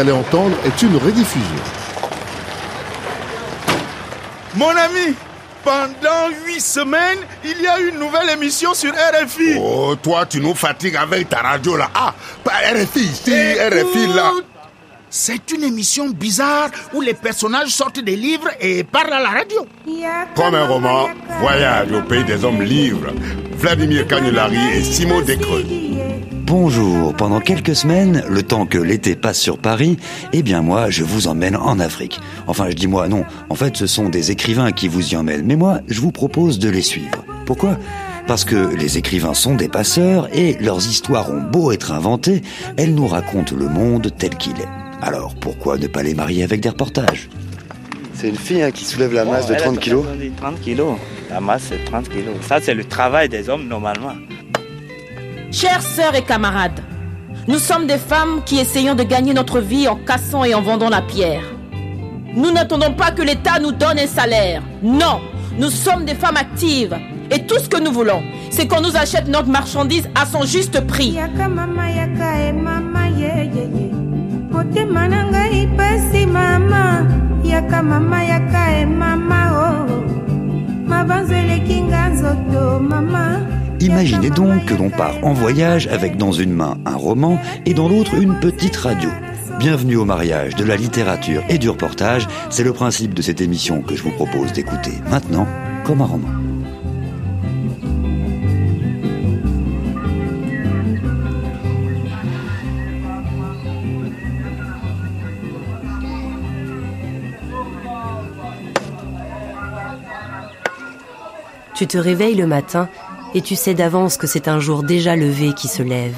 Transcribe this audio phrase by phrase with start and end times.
[0.00, 1.62] allez entendre est une rediffusion.
[4.56, 5.14] Mon ami,
[5.62, 9.54] pendant huit semaines, il y a une nouvelle émission sur RFI.
[9.56, 11.90] Oh, toi, tu nous fatigues avec ta radio là.
[11.94, 12.12] Ah,
[12.42, 14.32] pas RFI ici, RFI là.
[15.10, 19.64] C'est une émission bizarre où les personnages sortent des livres et parlent à la radio.
[20.34, 21.06] Comme un roman,
[21.38, 23.12] Voyage au pays des hommes libres.
[23.58, 25.64] Vladimir Cagnolari et Simon Descreux.
[26.56, 29.96] Bonjour, pendant quelques semaines, le temps que l'été passe sur Paris,
[30.32, 32.20] eh bien moi, je vous emmène en Afrique.
[32.46, 35.44] Enfin, je dis moi, non, en fait, ce sont des écrivains qui vous y emmènent,
[35.44, 37.24] mais moi, je vous propose de les suivre.
[37.44, 37.76] Pourquoi?
[38.28, 42.42] Parce que les écrivains sont des passeurs et leurs histoires ont beau être inventées,
[42.76, 45.02] elles nous racontent le monde tel qu'il est.
[45.02, 47.30] Alors pourquoi ne pas les marier avec des reportages?
[48.14, 50.06] C'est une fille hein, qui soulève la masse de 30 kilos.
[50.36, 50.98] 30 kilos.
[51.30, 52.36] La masse, c'est 30 kilos.
[52.42, 54.12] Ça, c'est le travail des hommes normalement.
[55.54, 56.80] Chères sœurs et camarades,
[57.46, 60.88] nous sommes des femmes qui essayons de gagner notre vie en cassant et en vendant
[60.88, 61.44] la pierre.
[62.34, 64.62] Nous n'attendons pas que l'État nous donne un salaire.
[64.82, 65.20] Non,
[65.56, 66.96] nous sommes des femmes actives.
[67.30, 68.20] Et tout ce que nous voulons,
[68.50, 71.16] c'est qu'on nous achète notre marchandise à son juste prix.
[83.80, 87.88] Imaginez donc que l'on part en voyage avec dans une main un roman et dans
[87.88, 89.10] l'autre une petite radio.
[89.58, 93.82] Bienvenue au mariage de la littérature et du reportage, c'est le principe de cette émission
[93.82, 95.46] que je vous propose d'écouter maintenant
[95.84, 96.28] comme un roman.
[111.74, 112.88] Tu te réveilles le matin
[113.34, 116.16] et tu sais d'avance que c'est un jour déjà levé qui se lève.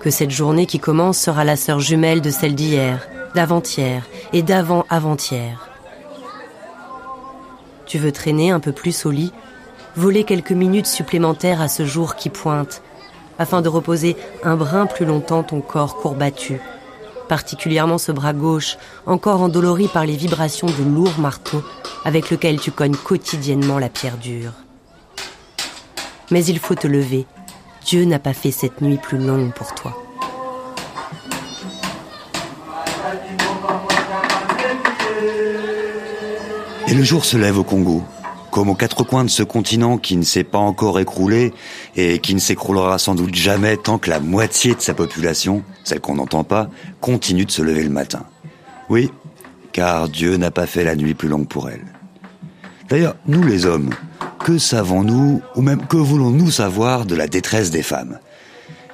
[0.00, 5.70] Que cette journée qui commence sera la sœur jumelle de celle d'hier, d'avant-hier et d'avant-avant-hier.
[7.86, 9.32] Tu veux traîner un peu plus au lit,
[9.94, 12.82] voler quelques minutes supplémentaires à ce jour qui pointe,
[13.38, 16.58] afin de reposer un brin plus longtemps ton corps courbattu,
[17.28, 21.62] particulièrement ce bras gauche, encore endolori par les vibrations de lourds marteaux
[22.04, 24.52] avec lequel tu cognes quotidiennement la pierre dure.
[26.30, 27.26] Mais il faut te lever.
[27.84, 29.96] Dieu n'a pas fait cette nuit plus longue pour toi.
[36.88, 38.02] Et le jour se lève au Congo,
[38.50, 41.52] comme aux quatre coins de ce continent qui ne s'est pas encore écroulé
[41.96, 46.00] et qui ne s'écroulera sans doute jamais tant que la moitié de sa population, celle
[46.00, 46.68] qu'on n'entend pas,
[47.00, 48.24] continue de se lever le matin.
[48.88, 49.10] Oui,
[49.72, 51.84] car Dieu n'a pas fait la nuit plus longue pour elle.
[52.88, 53.90] D'ailleurs, nous les hommes,
[54.38, 58.18] que savons-nous, ou même que voulons-nous savoir de la détresse des femmes?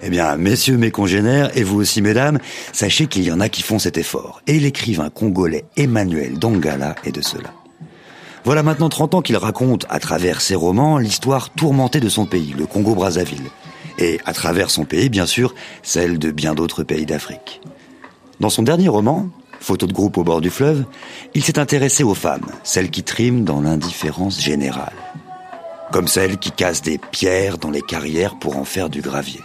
[0.03, 2.39] Eh bien, messieurs mes congénères, et vous aussi mesdames,
[2.73, 4.41] sachez qu'il y en a qui font cet effort.
[4.47, 7.53] Et l'écrivain congolais Emmanuel Dongala est de cela.
[8.45, 12.55] Voilà maintenant 30 ans qu'il raconte, à travers ses romans, l'histoire tourmentée de son pays,
[12.57, 13.51] le Congo-Brazzaville.
[13.99, 17.61] Et à travers son pays, bien sûr, celle de bien d'autres pays d'Afrique.
[18.41, 19.29] Dans son dernier roman,
[19.63, 20.85] Photo de groupe au bord du fleuve,
[21.35, 24.93] il s'est intéressé aux femmes, celles qui triment dans l'indifférence générale.
[25.93, 29.41] Comme celles qui cassent des pierres dans les carrières pour en faire du gravier.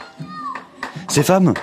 [1.08, 1.54] Ces femmes,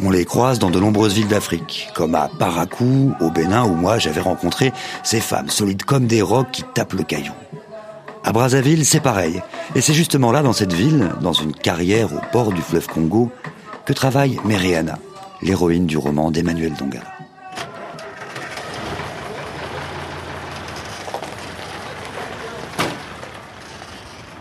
[0.00, 3.98] on les croise dans de nombreuses villes d'Afrique, comme à Parakou, au Bénin, où moi
[3.98, 4.72] j'avais rencontré
[5.02, 7.32] ces femmes solides comme des rocs qui tapent le caillou.
[8.22, 9.40] À Brazzaville, c'est pareil.
[9.74, 13.30] Et c'est justement là, dans cette ville, dans une carrière au bord du fleuve Congo,
[13.86, 14.98] que travaille Meriana,
[15.40, 17.17] l'héroïne du roman d'Emmanuel Dongala.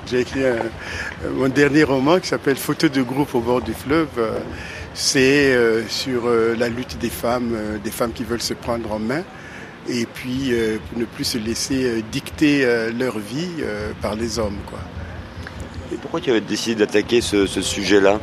[0.09, 0.44] J'ai écrit
[1.35, 4.07] mon dernier roman qui s'appelle Photos de groupe au bord du fleuve.
[5.00, 8.91] C'est euh, sur euh, la lutte des femmes, euh, des femmes qui veulent se prendre
[8.91, 9.23] en main
[9.88, 10.51] et puis
[10.90, 12.68] pour ne plus se laisser dicter
[13.00, 13.63] leur vie
[14.01, 14.57] par les hommes.
[14.66, 14.79] Quoi.
[15.94, 18.19] Et pourquoi tu avais décidé d'attaquer ce, sujet-là?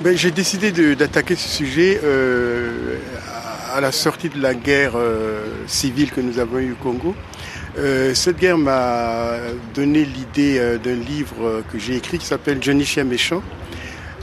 [0.00, 2.00] Ben, J'ai décidé d'attaquer ce sujet
[3.74, 4.92] à la sortie de la guerre
[5.66, 7.14] civile que nous avons eue au Congo.
[8.14, 9.36] cette guerre m'a
[9.74, 13.42] donné l'idée d'un livre que j'ai écrit qui s'appelle Johnny Chien Méchant.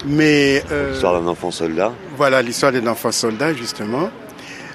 [0.06, 1.92] Mais l'histoire d'un enfant soldat.
[2.16, 4.10] Voilà l'histoire d'un enfant soldat justement.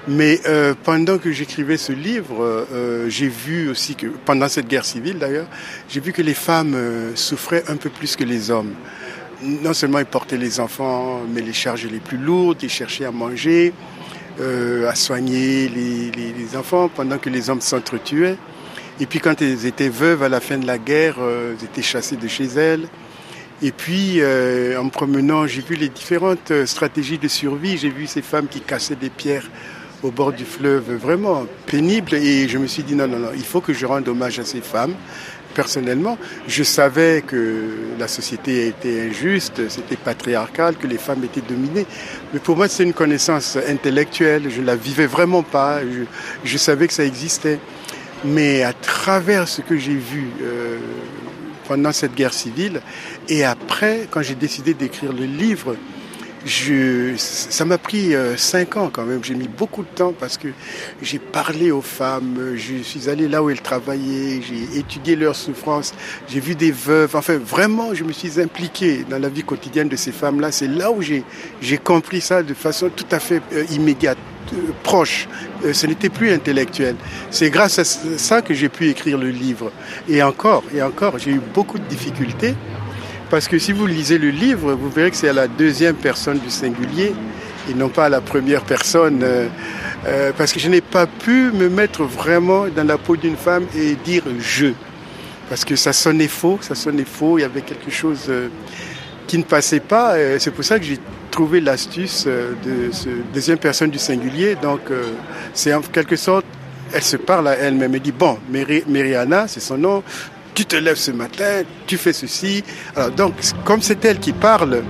[0.08, 4.84] Mais euh, pendant que j'écrivais ce livre, euh, j'ai vu aussi que pendant cette guerre
[4.84, 5.46] civile d'ailleurs,
[5.88, 8.74] j'ai vu que les femmes euh, souffraient un peu plus que les hommes.
[9.42, 13.12] Non seulement ils portaient les enfants, mais les charges les plus lourdes, ils cherchaient à
[13.12, 13.72] manger,
[14.40, 18.36] à soigner les, enfants pendant que les hommes s'entretuaient.
[19.00, 22.16] Et puis quand elles étaient veuves à la fin de la guerre, elles étaient chassées
[22.16, 22.88] de chez elles.
[23.64, 27.78] Et puis, euh, en me promenant, j'ai vu les différentes euh, stratégies de survie.
[27.78, 29.48] J'ai vu ces femmes qui cassaient des pierres
[30.02, 32.14] au bord du fleuve, vraiment pénible.
[32.14, 34.44] Et je me suis dit, non, non, non, il faut que je rende hommage à
[34.44, 34.94] ces femmes.
[35.54, 36.18] Personnellement,
[36.48, 37.64] je savais que
[37.98, 41.86] la société était injuste, c'était patriarcal, que les femmes étaient dominées.
[42.32, 44.50] Mais pour moi, c'est une connaissance intellectuelle.
[44.50, 45.80] Je la vivais vraiment pas.
[45.82, 46.04] Je,
[46.44, 47.58] je, savais que ça existait.
[48.24, 50.78] Mais à travers ce que j'ai vu euh,
[51.66, 52.80] pendant cette guerre civile
[53.28, 55.76] et après, quand j'ai décidé d'écrire le livre,
[56.44, 59.22] je, ça m'a pris euh, cinq ans quand même.
[59.22, 60.48] J'ai mis beaucoup de temps parce que
[61.00, 65.94] j'ai parlé aux femmes, je suis allé là où elles travaillaient, j'ai étudié leurs souffrances,
[66.28, 67.14] j'ai vu des veuves.
[67.14, 70.52] Enfin, vraiment, je me suis impliqué dans la vie quotidienne de ces femmes-là.
[70.52, 71.24] C'est là où j'ai,
[71.60, 74.18] j'ai compris ça de façon tout à fait euh, immédiate,
[74.54, 75.28] euh, proche.
[75.72, 76.96] Ce n'était plus intellectuel.
[77.30, 79.70] C'est grâce à ça que j'ai pu écrire le livre.
[80.08, 82.54] Et encore, et encore, j'ai eu beaucoup de difficultés
[83.32, 86.38] parce que si vous lisez le livre, vous verrez que c'est à la deuxième personne
[86.38, 87.14] du singulier
[87.70, 89.22] et non pas à la première personne.
[89.22, 89.48] Euh,
[90.06, 93.64] euh, parce que je n'ai pas pu me mettre vraiment dans la peau d'une femme
[93.74, 94.74] et dire je.
[95.48, 98.48] Parce que ça sonnait faux, ça sonnait faux, il y avait quelque chose euh,
[99.26, 100.14] qui ne passait pas.
[100.38, 100.98] C'est pour ça que j'ai
[101.30, 104.56] trouvé l'astuce de ce deuxième personne du singulier.
[104.60, 104.80] Donc
[105.54, 106.44] c'est en quelque sorte,
[106.92, 107.94] elle se parle à elle-même.
[107.94, 110.02] Elle dit, bon, Mériana, c'est son nom,
[110.54, 112.64] tu te lèves ce matin, tu fais ceci.
[112.96, 113.34] Alors, donc,
[113.64, 114.82] comme c'est elle qui parle,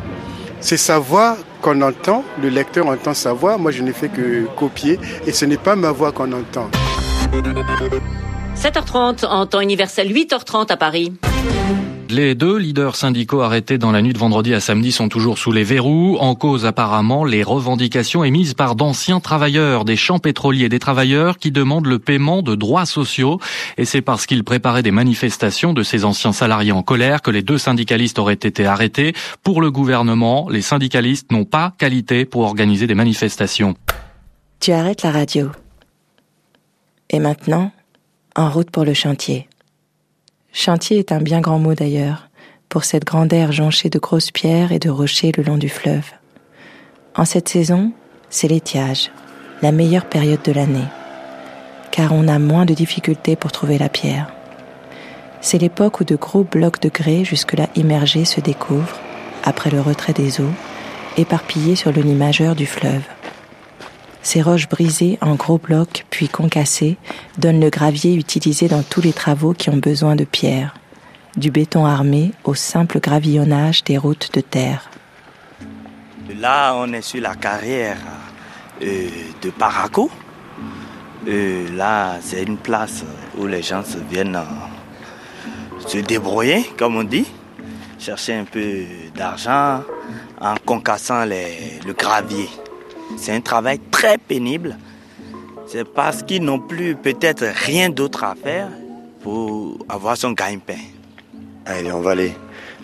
[0.61, 4.47] c'est sa voix qu'on entend, le lecteur entend sa voix, moi je n'ai fait que
[4.56, 6.69] copier, et ce n'est pas ma voix qu'on entend.
[8.56, 11.12] 7h30 en temps universel, 8h30 à Paris.
[12.12, 15.50] Les deux leaders syndicaux arrêtés dans la nuit de vendredi à samedi sont toujours sous
[15.50, 16.19] les verrous.
[16.20, 21.50] En cause apparemment les revendications émises par d'anciens travailleurs des champs pétroliers, des travailleurs qui
[21.50, 23.41] demandent le paiement de droits sociaux.
[23.79, 27.41] Et c'est parce qu'ils préparaient des manifestations de ces anciens salariés en colère que les
[27.41, 29.15] deux syndicalistes auraient été arrêtés.
[29.43, 33.75] Pour le gouvernement, les syndicalistes n'ont pas qualité pour organiser des manifestations.
[34.61, 35.50] Tu arrêtes la radio.
[37.08, 37.73] Et maintenant,
[38.37, 39.49] en route pour le chantier.
[40.55, 42.29] Chantier est un bien grand mot d'ailleurs,
[42.69, 46.11] pour cette grande aire jonchée de grosses pierres et de rochers le long du fleuve.
[47.17, 47.93] En cette saison,
[48.29, 49.11] c'est l'étiage,
[49.63, 50.85] la meilleure période de l'année,
[51.91, 54.31] car on a moins de difficultés pour trouver la pierre.
[55.41, 59.01] C'est l'époque où de gros blocs de grès jusque-là immergés se découvrent,
[59.45, 60.53] après le retrait des eaux,
[61.17, 63.03] éparpillés sur le lit majeur du fleuve.
[64.23, 66.97] Ces roches brisées en gros blocs puis concassées
[67.39, 70.75] donnent le gravier utilisé dans tous les travaux qui ont besoin de pierre,
[71.37, 74.91] du béton armé au simple gravillonnage des routes de terre.
[76.39, 77.99] Là, on est sur la carrière
[78.81, 79.09] euh,
[79.43, 80.11] de Paraco.
[81.29, 83.05] Euh, là, c'est une place
[83.37, 87.27] où les gens se viennent euh, se débrouiller, comme on dit,
[87.99, 88.85] chercher un peu
[89.15, 89.83] d'argent
[90.41, 92.49] en concassant le gravier.
[93.17, 94.76] C'est un travail très pénible.
[95.67, 98.69] C'est parce qu'ils n'ont plus peut-être rien d'autre à faire
[99.23, 100.81] pour avoir son gagne-pain.
[101.64, 102.32] Allez, on va aller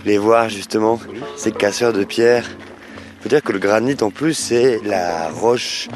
[0.04, 0.98] les voir justement,
[1.36, 2.44] ces casseurs de pierre.
[3.20, 5.88] Faut dire que le granit en plus c'est la roche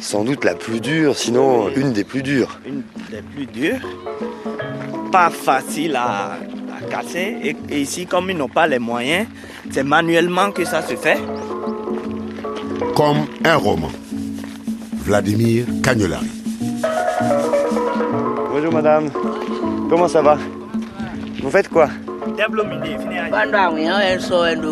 [0.00, 2.60] sans doute la plus dure, sinon une des plus dures.
[2.66, 3.80] Une des plus dures,
[5.10, 6.38] pas facile à,
[6.90, 7.36] casser.
[7.42, 9.26] Et, et, ici, comme ils n'ont pas les moyens,
[9.70, 11.18] c'est manuellement que ça se fait
[12.94, 13.90] comme un roman.
[15.04, 16.30] Vladimir Cagnolari.
[18.50, 19.10] Bonjour madame.
[19.88, 20.38] Comment ça va?
[21.42, 21.88] Vous faites quoi?
[24.20, 24.68] Sọ ẹnu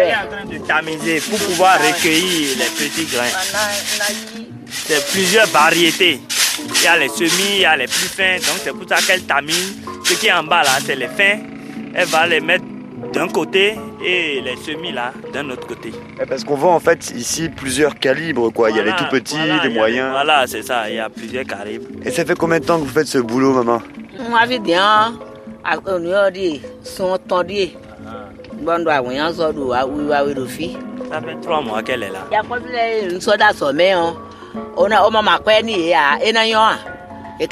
[0.00, 3.36] est en train de tamiser pour pouvoir recueillir les petits grains.
[4.86, 6.20] C'est plusieurs variétés.
[6.74, 8.96] Il y a les semis, il y a les plus fins, donc c'est pour ça
[9.06, 9.76] qu'elle tamise.
[10.04, 11.38] Ce qui est en bas là, c'est les fins
[11.94, 12.64] elle va les mettre
[13.12, 15.92] d'un côté et les semis là d'un autre côté.
[16.28, 18.70] Parce qu'on voit en fait ici plusieurs calibres quoi.
[18.70, 20.10] il y a les tout petits, les moyens.
[20.10, 21.86] voilà, c'est ça, il y a plusieurs calibres.
[22.04, 23.82] Et ça fait combien de temps que vous faites ce boulot, maman?
[24.28, 25.18] Moi, je bien.
[26.82, 27.68] son tendu.
[28.60, 32.26] Bon, doit rien ça fait trois mois qu'elle est là.
[32.30, 34.14] Il y a pas de une soda sommet hein.
[34.76, 36.58] On a on m'a quoi ni ya et na yo.
[37.40, 37.48] Et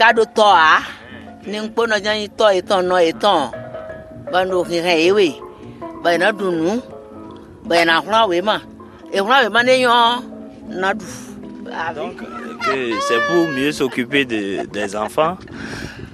[11.71, 11.92] ka.
[11.95, 12.23] Donc
[13.09, 15.37] c'est pour mieux s'occuper de, des enfants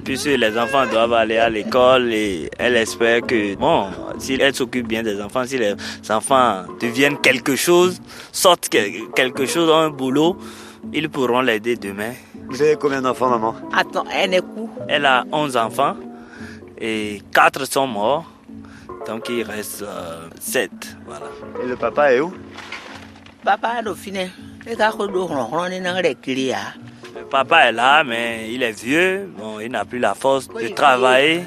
[0.05, 3.87] puisque les enfants doivent aller à l'école et elle espère que, bon,
[4.19, 5.75] si elle s'occupe bien des enfants, si les
[6.11, 8.01] enfants deviennent quelque chose,
[8.33, 10.37] sortent quelque chose, un boulot,
[10.93, 12.13] Ils pourront l'aider demain.
[12.49, 13.55] Vous avez combien d'enfants, maman?
[13.73, 14.69] Attends, elle est où?
[14.89, 15.95] Elle a 11 enfants
[16.83, 18.27] et 4 sont morts.
[19.07, 19.85] Donc il reste
[20.39, 20.71] 7.
[21.07, 21.27] Voilà.
[21.63, 22.35] Et le papa est où?
[23.43, 24.31] Papa est Dauphiné.
[27.17, 29.31] Le papa est là, mais il est vieux.
[29.39, 31.45] Bon, il n'a plus la force de travailler.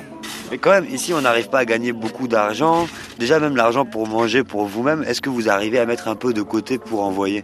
[0.51, 2.87] Mais quand même, ici, on n'arrive pas à gagner beaucoup d'argent.
[3.17, 6.33] Déjà, même l'argent pour manger pour vous-même, est-ce que vous arrivez à mettre un peu
[6.33, 7.43] de côté pour envoyer?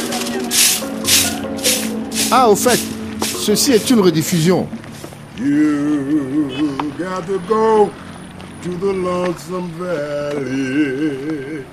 [2.33, 2.79] Ah, au fait,
[3.25, 4.65] ceci est une rediffusion.
[5.37, 7.89] You got to go
[8.63, 11.65] to the lonesome valley.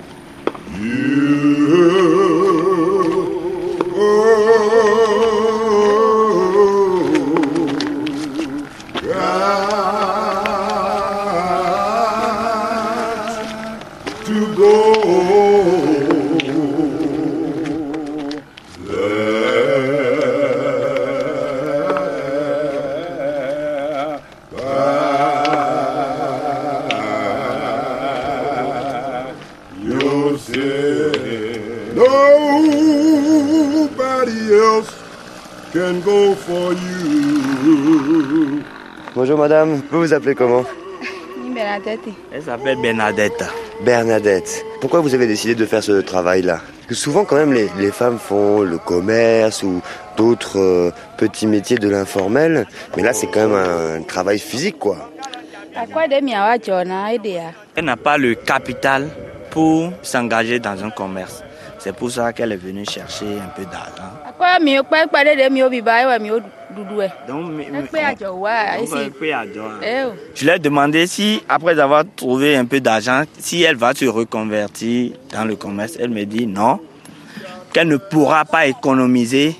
[39.13, 40.63] Bonjour madame, vous vous appelez comment
[41.53, 41.99] Bernadette.
[42.33, 43.43] Elle s'appelle Bernadette.
[43.85, 44.65] Bernadette.
[44.81, 47.91] Pourquoi vous avez décidé de faire ce travail-là Parce que souvent quand même les, les,
[47.91, 49.81] femmes font le commerce ou
[50.17, 52.65] d'autres euh, petits métiers de l'informel,
[52.97, 55.11] mais là c'est quand même un, travail physique quoi.
[57.75, 59.07] Elle n'a pas le capital
[59.51, 61.43] pour s'engager dans un commerce.
[61.79, 64.11] C'est pour ça qu'elle est venue chercher un peu d'argent.
[70.35, 74.05] Je lui ai demandé si, après avoir trouvé un peu d'argent, si elle va se
[74.05, 75.93] reconvertir dans le commerce.
[75.99, 76.79] Elle me dit non,
[77.71, 79.55] qu'elle ne pourra pas économiser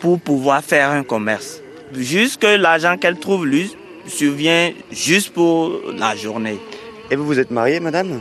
[0.00, 1.60] pour pouvoir faire un commerce.
[1.92, 6.58] Juste que l'argent qu'elle trouve lui survient juste pour la journée.
[7.10, 8.20] Et vous vous êtes mariée, madame?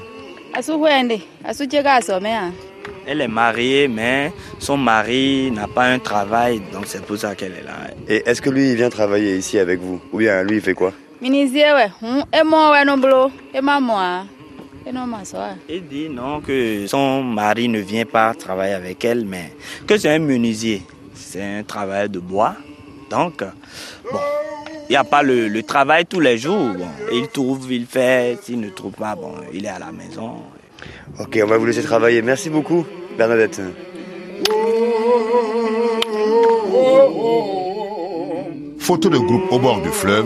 [3.07, 7.53] Elle est mariée, mais son mari n'a pas un travail, donc c'est pour ça qu'elle
[7.53, 7.91] est là.
[8.07, 9.99] Et est-ce que lui, il vient travailler ici avec vous?
[10.11, 10.93] Ou bien lui, il fait quoi?
[15.69, 19.53] Il dit non, que son mari ne vient pas travailler avec elle, mais
[19.85, 20.81] que c'est un menuisier.
[21.13, 22.55] C'est un travail de bois.
[23.09, 23.43] Donc,
[24.11, 24.19] bon,
[24.89, 26.73] il n'y a pas le, le, travail tous les jours.
[26.73, 28.39] Bon, il trouve, il fait.
[28.41, 30.41] S'il ne trouve pas, bon, il est à la maison.
[31.19, 32.21] Ok, on va vous laisser travailler.
[32.21, 32.85] Merci beaucoup,
[33.17, 33.61] Bernadette.
[38.79, 40.25] Photo de groupe au bord du fleuve,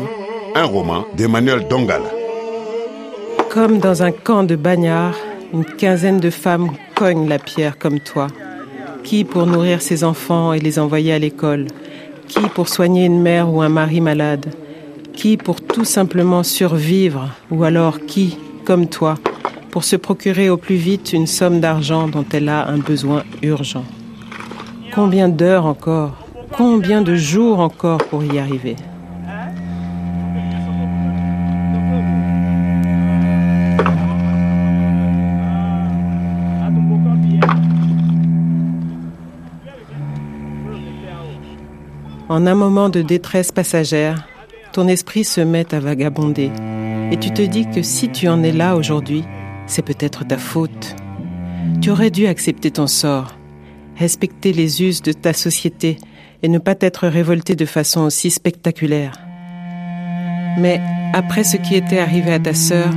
[0.55, 2.09] un roman d'Emmanuel Dongala.
[3.49, 5.17] Comme dans un camp de bagnards,
[5.53, 8.27] une quinzaine de femmes cognent la pierre comme toi.
[9.03, 11.67] Qui pour nourrir ses enfants et les envoyer à l'école?
[12.27, 14.47] Qui pour soigner une mère ou un mari malade?
[15.13, 17.29] Qui pour tout simplement survivre?
[17.51, 19.15] Ou alors qui, comme toi,
[19.75, 23.83] pour se procurer au plus vite une somme d'argent dont elle a un besoin urgent.
[24.93, 26.13] Combien d'heures encore
[26.53, 28.77] Combien de jours encore pour y arriver?
[42.29, 44.25] En un moment de détresse passagère,
[44.71, 46.49] ton esprit se met à vagabonder
[47.11, 49.25] et tu te dis que si tu en es là aujourd'hui,
[49.67, 50.95] c'est peut-être ta faute.
[51.81, 53.35] Tu aurais dû accepter ton sort,
[53.97, 55.97] respecter les us de ta société
[56.43, 59.19] et ne pas t'être révolté de façon aussi spectaculaire.
[60.57, 60.81] Mais
[61.13, 62.89] après ce qui était arrivé à ta sœur,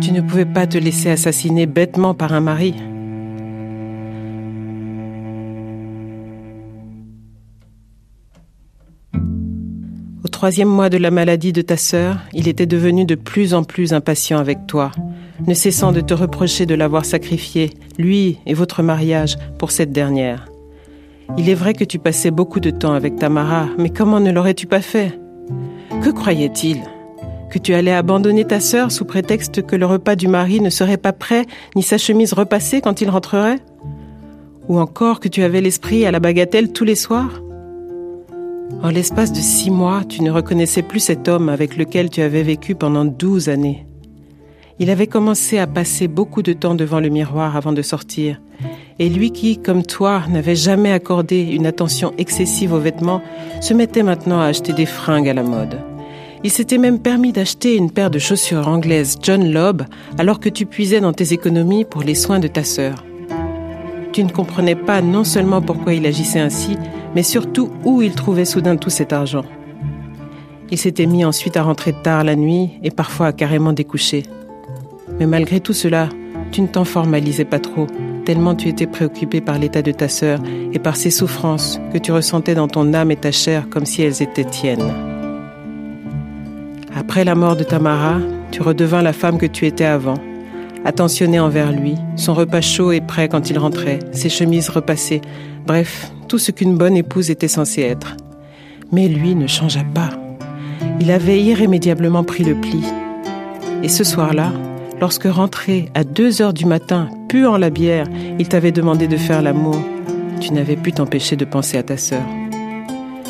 [0.00, 2.74] tu ne pouvais pas te laisser assassiner bêtement par un mari.
[10.24, 13.62] Au troisième mois de la maladie de ta sœur, il était devenu de plus en
[13.64, 14.90] plus impatient avec toi,
[15.46, 20.46] ne cessant de te reprocher de l'avoir sacrifié, lui et votre mariage, pour cette dernière.
[21.38, 24.66] Il est vrai que tu passais beaucoup de temps avec Tamara, mais comment ne l'aurais-tu
[24.66, 25.18] pas fait?
[26.02, 26.80] Que croyait-il?
[27.50, 30.96] Que tu allais abandonner ta sœur sous prétexte que le repas du mari ne serait
[30.96, 31.46] pas prêt,
[31.76, 33.60] ni sa chemise repassée quand il rentrerait?
[34.68, 37.42] Ou encore que tu avais l'esprit à la bagatelle tous les soirs?
[38.82, 42.42] En l'espace de six mois, tu ne reconnaissais plus cet homme avec lequel tu avais
[42.42, 43.86] vécu pendant douze années.
[44.78, 48.40] Il avait commencé à passer beaucoup de temps devant le miroir avant de sortir.
[48.98, 53.22] Et lui qui, comme toi, n'avait jamais accordé une attention excessive aux vêtements,
[53.60, 55.78] se mettait maintenant à acheter des fringues à la mode.
[56.44, 59.82] Il s'était même permis d'acheter une paire de chaussures anglaises John Lobb
[60.18, 63.04] alors que tu puisais dans tes économies pour les soins de ta sœur.
[64.12, 66.76] Tu ne comprenais pas non seulement pourquoi il agissait ainsi,
[67.14, 69.44] mais surtout où il trouvait soudain tout cet argent.
[70.70, 74.24] Il s'était mis ensuite à rentrer tard la nuit et parfois à carrément découcher.
[75.18, 76.08] Mais malgré tout cela,
[76.50, 77.86] tu ne t'en formalisais pas trop,
[78.24, 80.40] tellement tu étais préoccupé par l'état de ta sœur
[80.72, 84.02] et par ses souffrances que tu ressentais dans ton âme et ta chair comme si
[84.02, 84.92] elles étaient tiennes.
[86.94, 88.18] Après la mort de Tamara,
[88.50, 90.18] tu redevins la femme que tu étais avant,
[90.84, 95.22] attentionnée envers lui, son repas chaud et prêt quand il rentrait, ses chemises repassées,
[95.66, 98.16] bref, tout ce qu'une bonne épouse était censée être.
[98.90, 100.10] Mais lui ne changea pas.
[101.00, 102.82] Il avait irrémédiablement pris le pli.
[103.82, 104.52] Et ce soir-là,
[105.02, 108.06] lorsque rentré à deux heures du matin, puant la bière,
[108.38, 109.76] il t'avait demandé de faire l'amour,
[110.40, 112.22] tu n'avais pu t'empêcher de penser à ta sœur.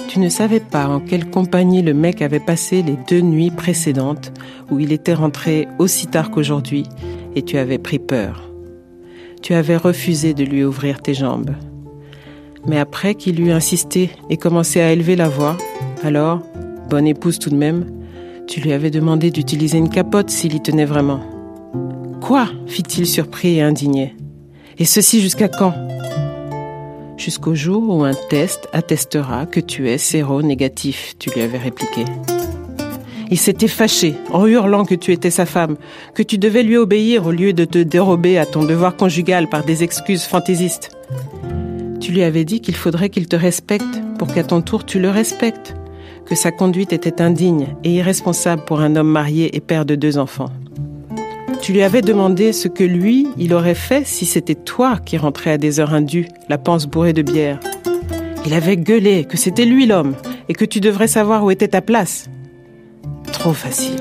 [0.06, 4.34] Tu ne savais pas en quelle compagnie le mec avait passé les deux nuits précédentes
[4.70, 6.84] où il était rentré aussi tard qu'aujourd'hui
[7.36, 8.50] et tu avais pris peur.
[9.40, 11.54] Tu avais refusé de lui ouvrir tes jambes.
[12.66, 15.56] Mais après qu'il eut insisté et commencé à élever la voix,
[16.04, 16.42] alors,
[16.90, 17.86] bonne épouse tout de même,
[18.46, 21.31] tu lui avais demandé d'utiliser une capote s'il y tenait vraiment.
[22.22, 24.14] Quoi fit-il surpris et indigné?
[24.78, 25.74] Et ceci jusqu'à quand?
[27.16, 32.04] Jusqu'au jour où un test attestera que tu es séro-négatif, tu lui avais répliqué.
[33.28, 35.76] Il s'était fâché en hurlant que tu étais sa femme,
[36.14, 39.64] que tu devais lui obéir au lieu de te dérober à ton devoir conjugal par
[39.64, 40.96] des excuses fantaisistes.
[42.00, 45.10] Tu lui avais dit qu'il faudrait qu'il te respecte pour qu'à ton tour tu le
[45.10, 45.74] respectes,
[46.24, 50.18] que sa conduite était indigne et irresponsable pour un homme marié et père de deux
[50.18, 50.50] enfants.
[51.62, 55.52] Tu lui avais demandé ce que lui, il aurait fait si c'était toi qui rentrais
[55.52, 57.60] à des heures indues, la panse bourrée de bière.
[58.44, 60.16] Il avait gueulé que c'était lui l'homme
[60.48, 62.28] et que tu devrais savoir où était ta place.
[63.30, 63.94] Trop facile.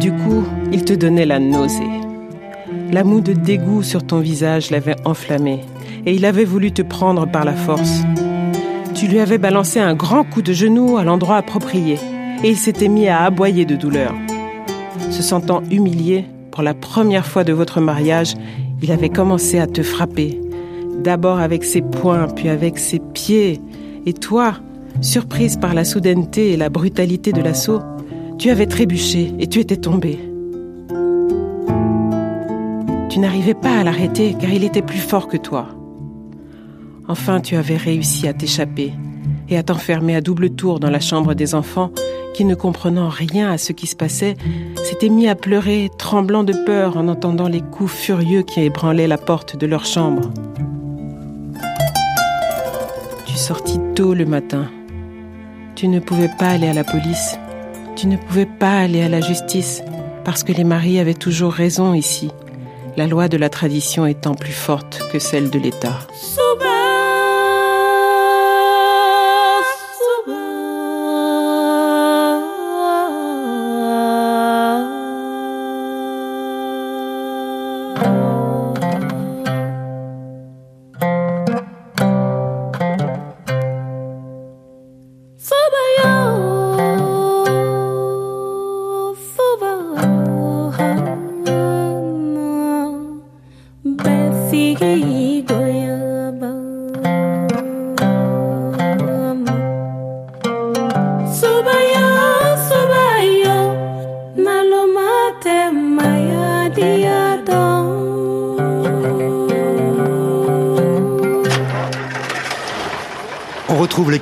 [0.00, 2.07] Du coup, il te donnait la nausée.
[2.90, 5.60] La moue de dégoût sur ton visage l'avait enflammé
[6.06, 8.00] et il avait voulu te prendre par la force.
[8.94, 11.98] Tu lui avais balancé un grand coup de genou à l'endroit approprié
[12.42, 14.14] et il s'était mis à aboyer de douleur.
[15.10, 18.34] Se sentant humilié, pour la première fois de votre mariage,
[18.82, 20.40] il avait commencé à te frapper.
[20.98, 23.60] D'abord avec ses poings, puis avec ses pieds.
[24.06, 24.54] Et toi,
[25.02, 27.80] surprise par la soudaineté et la brutalité de l'assaut,
[28.38, 30.18] tu avais trébuché et tu étais tombé.
[33.08, 35.68] Tu n'arrivais pas à l'arrêter car il était plus fort que toi.
[37.08, 38.92] Enfin, tu avais réussi à t'échapper
[39.48, 41.90] et à t'enfermer à double tour dans la chambre des enfants
[42.34, 44.36] qui, ne comprenant rien à ce qui se passait,
[44.84, 49.16] s'étaient mis à pleurer, tremblant de peur en entendant les coups furieux qui ébranlaient la
[49.16, 50.30] porte de leur chambre.
[53.26, 54.66] Tu sortis tôt le matin.
[55.76, 57.38] Tu ne pouvais pas aller à la police.
[57.96, 59.82] Tu ne pouvais pas aller à la justice
[60.24, 62.30] parce que les maris avaient toujours raison ici
[62.98, 66.00] la loi de la tradition étant plus forte que celle de l'État.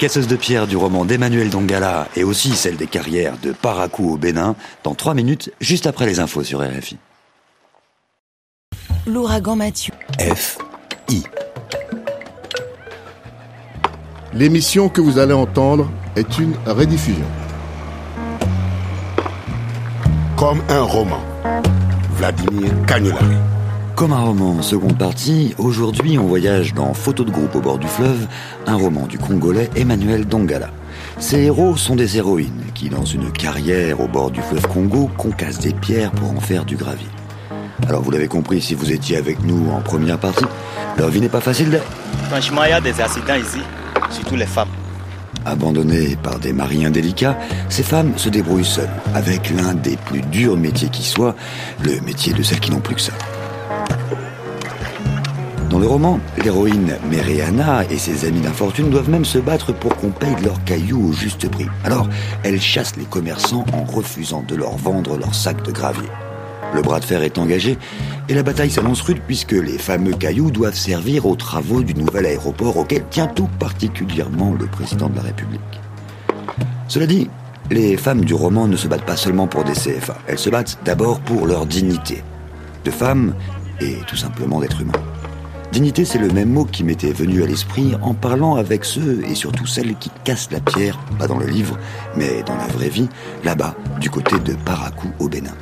[0.07, 4.13] Les casseuses de pierre du roman d'Emmanuel Dongala et aussi celle des carrières de Paracou
[4.13, 6.97] au Bénin dans 3 minutes, juste après les infos sur RFI.
[9.05, 9.93] L'ouragan Mathieu.
[10.21, 10.59] F.
[11.09, 11.25] I.
[14.33, 17.27] L'émission que vous allez entendre est une rediffusion.
[20.37, 21.21] Comme un roman.
[22.13, 23.56] Vladimir Cagnolari.
[23.97, 27.87] Comme un roman seconde partie, aujourd'hui on voyage dans Photo de groupe au bord du
[27.87, 28.27] fleuve,
[28.67, 30.69] un roman du Congolais Emmanuel Dongala.
[31.19, 35.61] Ces héros sont des héroïnes qui, dans une carrière au bord du fleuve Congo, concassent
[35.61, 37.09] des pierres pour en faire du gravier.
[37.89, 40.45] Alors vous l'avez compris si vous étiez avec nous en première partie,
[40.99, 41.81] leur vie n'est pas facile.
[42.29, 43.63] Franchement, il y a des accidents ici,
[44.11, 44.69] surtout les femmes.
[45.47, 47.39] Abandonnées par des maris indélicats,
[47.71, 51.35] ces femmes se débrouillent seules, avec l'un des plus durs métiers qui soit,
[51.83, 53.15] le métier de celles qui n'ont plus que ça.
[55.71, 60.11] Dans le roman, l'héroïne Mereana et ses amis d'infortune doivent même se battre pour qu'on
[60.11, 61.67] paye leurs cailloux au juste prix.
[61.85, 62.09] Alors,
[62.45, 66.09] elles chassent les commerçants en refusant de leur vendre leurs sacs de gravier.
[66.75, 67.79] Le bras de fer est engagé
[68.29, 72.27] et la bataille s'annonce rude puisque les fameux cailloux doivent servir aux travaux du nouvel
[72.27, 75.61] aéroport auquel tient tout particulièrement le président de la République.
[76.89, 77.29] Cela dit,
[77.71, 80.79] les femmes du roman ne se battent pas seulement pour des CFA, elles se battent
[80.85, 82.23] d'abord pour leur dignité,
[82.85, 83.35] de femmes
[83.81, 84.93] et tout simplement d'êtres humains.
[85.73, 89.35] Dignité, c'est le même mot qui m'était venu à l'esprit en parlant avec ceux et
[89.35, 91.77] surtout celles qui cassent la pierre, pas dans le livre,
[92.17, 93.09] mais dans la vraie vie,
[93.45, 95.55] là-bas, du côté de Parakou au Bénin.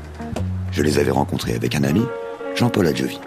[0.70, 2.02] Je les avais rencontrés avec un ami,
[2.54, 3.18] Jean-Paul Adjovi.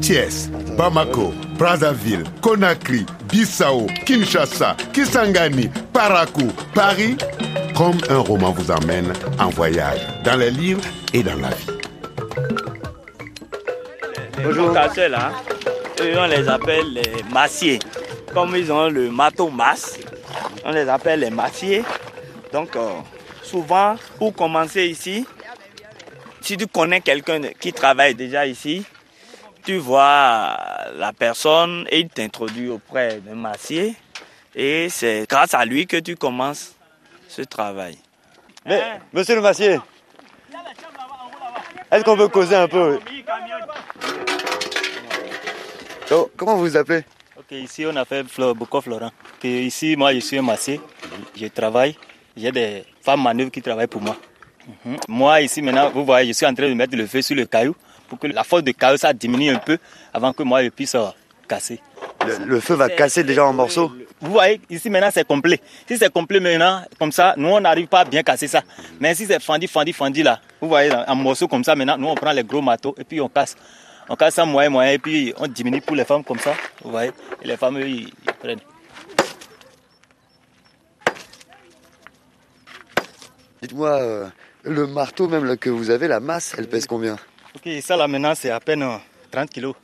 [0.00, 7.16] Thiès, Bamako, Brazzaville, Conakry, Bissau, Kinshasa, Kisangani, Parakou, Paris,
[7.76, 11.66] comme un roman vous emmène en voyage dans les livres et dans la vie.
[14.42, 14.72] Bonjour.
[14.72, 15.32] Là,
[16.00, 17.80] eux, on les appelle les massiers.
[18.36, 19.98] Comme ils ont le maton masse,
[20.62, 21.82] on les appelle les massiers.
[22.52, 22.90] Donc, euh,
[23.42, 25.26] souvent, pour commencer ici,
[26.42, 28.84] si tu connais quelqu'un qui travaille déjà ici,
[29.64, 30.54] tu vois
[30.98, 33.94] la personne et il t'introduit auprès d'un massier.
[34.54, 36.74] Et c'est grâce à lui que tu commences
[37.28, 37.96] ce travail.
[38.66, 39.80] Mais, monsieur le massier,
[41.90, 43.00] est-ce qu'on peut causer un peu?
[46.36, 47.02] Comment vous vous appelez?
[47.50, 49.12] Ici on appelle Boko Florent.
[49.44, 50.80] ici, moi je suis un massier,
[51.36, 51.94] je travaille,
[52.36, 54.16] j'ai des femmes manœuvres qui travaillent pour moi.
[54.84, 54.96] Mhm.
[55.06, 57.46] Moi ici maintenant, vous voyez, je suis en train de mettre le feu sur le
[57.46, 57.76] caillou
[58.08, 59.78] pour que la force de caillou ça diminue un peu
[60.12, 61.06] avant que moi je puisse euh,
[61.46, 61.80] casser.
[62.46, 65.60] Le, feu va casser déjà en morceaux Vous voyez, ici maintenant c'est complet.
[65.86, 68.62] Si c'est complet maintenant, comme ça, nous on n'arrive pas à bien casser ça.
[68.98, 72.08] Mais si c'est fendu, fendu, fendu là, vous voyez, en morceaux comme ça maintenant, nous
[72.08, 73.54] on prend les gros marteaux et puis on casse.
[74.08, 76.90] On casse ça moyen, moyen et puis on diminue pour les femmes comme ça, vous
[76.90, 77.10] voyez.
[77.42, 78.60] Et les femmes, ils, prennent.
[83.62, 84.28] Dites-moi, euh,
[84.62, 87.16] le marteau même que vous avez, la masse, elle pèse combien?
[87.56, 88.84] Ok, ça là maintenant c'est à peine
[89.30, 89.74] 30 euh, kilos.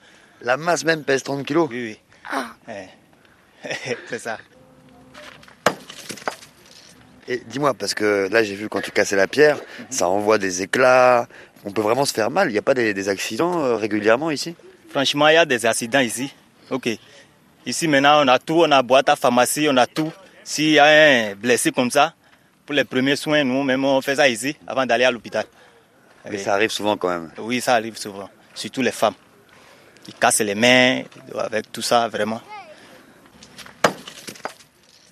[0.42, 1.68] La masse même pèse 30 kilos?
[1.70, 1.98] Oui, oui.
[2.30, 2.50] Ah.
[4.08, 4.38] c'est ça.
[7.28, 9.87] Et dis-moi, parce que là j'ai vu quand tu cassais la pierre, mhm.
[9.90, 11.28] ça envoie des éclats,
[11.64, 12.48] on peut vraiment se faire mal.
[12.48, 14.55] Il n'y a pas des, accidents euh, régulièrement ici?
[14.90, 16.33] Franchement, il y a des accidents ici.
[16.70, 16.88] Ok.
[17.64, 20.12] Ici maintenant on a tout, on a boîte à pharmacie, on a tout.
[20.42, 22.14] S'il y a un blessé comme ça,
[22.66, 25.44] pour les premiers soins, nous-mêmes on fait ça ici avant d'aller à l'hôpital.
[26.29, 27.31] Mais ça arrive souvent quand même.
[27.38, 28.29] Oui, ça arrive souvent.
[28.55, 29.14] Surtout les femmes.
[30.09, 31.03] Ils cassent les mains
[31.38, 32.40] avec tout ça, vraiment.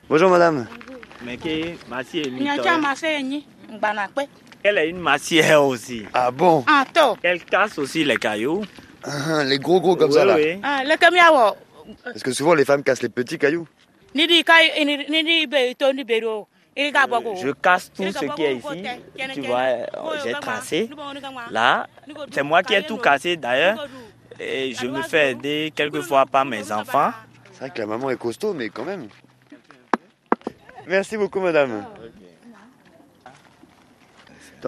[0.09, 0.67] Bonjour madame.
[4.63, 6.05] Elle est une massière aussi.
[6.13, 6.65] Ah bon?
[7.23, 8.63] Elle casse aussi les cailloux.
[9.03, 10.37] Ah, les gros gros comme ça là.
[10.37, 10.61] Oui.
[10.63, 10.83] Ah,
[12.05, 13.67] Parce que souvent les femmes cassent les petits cailloux.
[17.37, 18.85] Je casse tout ce qui est ici.
[19.35, 19.67] Tu vois,
[20.25, 20.91] j'ai tracé.
[21.51, 21.87] Là,
[22.31, 23.87] c'est moi qui ai tout cassé d'ailleurs.
[24.39, 27.11] Et je me fais aider quelquefois par mes enfants.
[27.53, 29.09] C'est vrai que la maman est costaud, mais quand même.
[30.87, 31.85] Merci beaucoup, madame.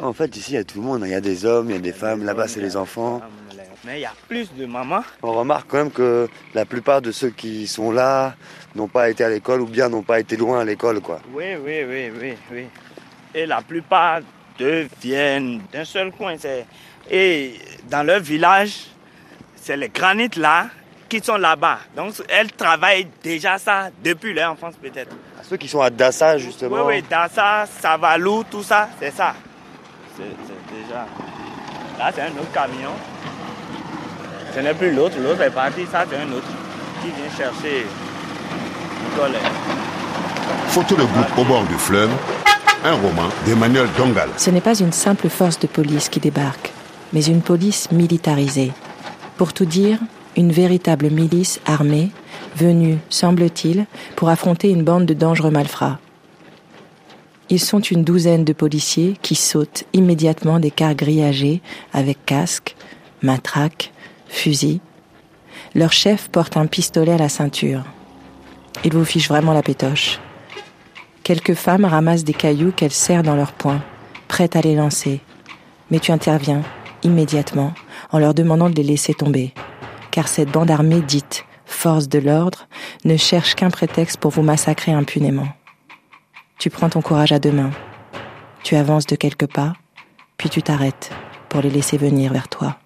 [0.00, 1.02] En fait, ici, il y a tout le monde.
[1.04, 2.24] Il y a des hommes, il y a des femmes.
[2.24, 3.20] Là-bas, c'est les enfants.
[3.84, 5.02] Mais il y a plus de mamans.
[5.22, 8.36] On remarque quand même que la plupart de ceux qui sont là
[8.76, 11.20] n'ont pas été à l'école ou bien n'ont pas été loin à l'école, quoi.
[11.34, 12.66] Oui, oui, oui, oui, oui.
[13.34, 14.20] Et la plupart
[14.58, 16.36] d'eux viennent d'un seul coin.
[17.10, 17.54] Et
[17.90, 18.86] dans leur village,
[19.56, 20.68] c'est les granites là
[21.08, 21.80] qui sont là-bas.
[21.96, 25.14] Donc elles travaillent déjà ça depuis leur enfance peut-être.
[25.42, 26.86] Ceux qui sont à Dassa justement.
[26.86, 29.34] Oui, oui, Dassa, Savalou, tout ça, c'est ça.
[30.16, 31.06] C'est déjà.
[31.98, 32.90] Là, c'est un autre camion.
[34.54, 36.46] Ce n'est plus l'autre, l'autre est parti, ça c'est un autre
[37.00, 37.86] qui vient chercher
[39.10, 39.38] Nicolas.
[40.68, 42.10] Photo de groupe au bord du fleuve,
[42.84, 44.28] un roman d'Emmanuel Dongal.
[44.36, 46.70] Ce n'est pas une simple force de police qui débarque,
[47.12, 48.72] mais une police militarisée.
[49.38, 49.98] Pour tout dire,
[50.36, 52.10] une véritable milice armée,
[52.56, 55.98] venue, semble-t-il, pour affronter une bande de dangereux malfrats.
[57.50, 61.60] Ils sont une douzaine de policiers qui sautent immédiatement des cars grillagés
[61.92, 62.76] avec casque,
[63.22, 63.92] matraque,
[64.28, 64.80] fusil.
[65.74, 67.84] Leur chef porte un pistolet à la ceinture.
[68.84, 70.18] Il vous fiche vraiment la pétoche.
[71.22, 73.82] Quelques femmes ramassent des cailloux qu'elles serrent dans leurs poings,
[74.28, 75.20] prêtes à les lancer.
[75.90, 76.62] Mais tu interviens,
[77.02, 77.74] immédiatement,
[78.10, 79.52] en leur demandant de les laisser tomber.
[80.10, 82.66] Car cette bande armée dite force de l'ordre
[83.04, 85.48] ne cherche qu'un prétexte pour vous massacrer impunément.
[86.62, 87.72] Tu prends ton courage à deux mains.
[88.62, 89.72] Tu avances de quelques pas,
[90.38, 91.10] puis tu t'arrêtes
[91.48, 92.76] pour les laisser venir vers toi.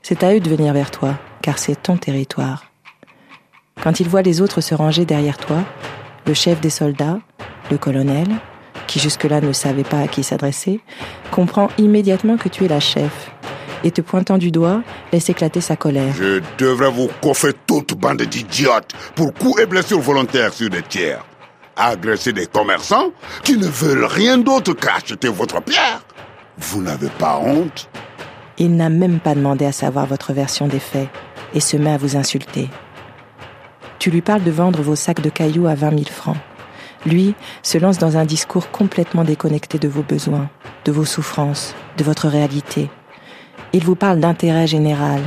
[0.00, 2.64] C'est à eux de venir vers toi, car c'est ton territoire.
[3.82, 5.58] Quand ils voient les autres se ranger derrière toi,
[6.26, 7.18] le chef des soldats,
[7.70, 8.28] le colonel,
[8.86, 10.80] qui jusque-là ne savait pas à qui s'adresser,
[11.30, 13.32] comprend immédiatement que tu es la chef
[13.84, 14.82] et te pointant du doigt,
[15.12, 16.14] laisse éclater sa colère.
[16.14, 21.22] Je devrais vous coffrer toute bande d'idiotes pour coups et blessures volontaires sur des tiers
[21.88, 26.02] agresser des commerçants qui ne veulent rien d'autre qu'acheter votre pierre.
[26.58, 27.88] Vous n'avez pas honte
[28.58, 31.08] Il n'a même pas demandé à savoir votre version des faits
[31.54, 32.68] et se met à vous insulter.
[33.98, 36.36] Tu lui parles de vendre vos sacs de cailloux à 20 000 francs.
[37.06, 40.48] Lui se lance dans un discours complètement déconnecté de vos besoins,
[40.84, 42.90] de vos souffrances, de votre réalité.
[43.72, 45.20] Il vous parle d'intérêt général,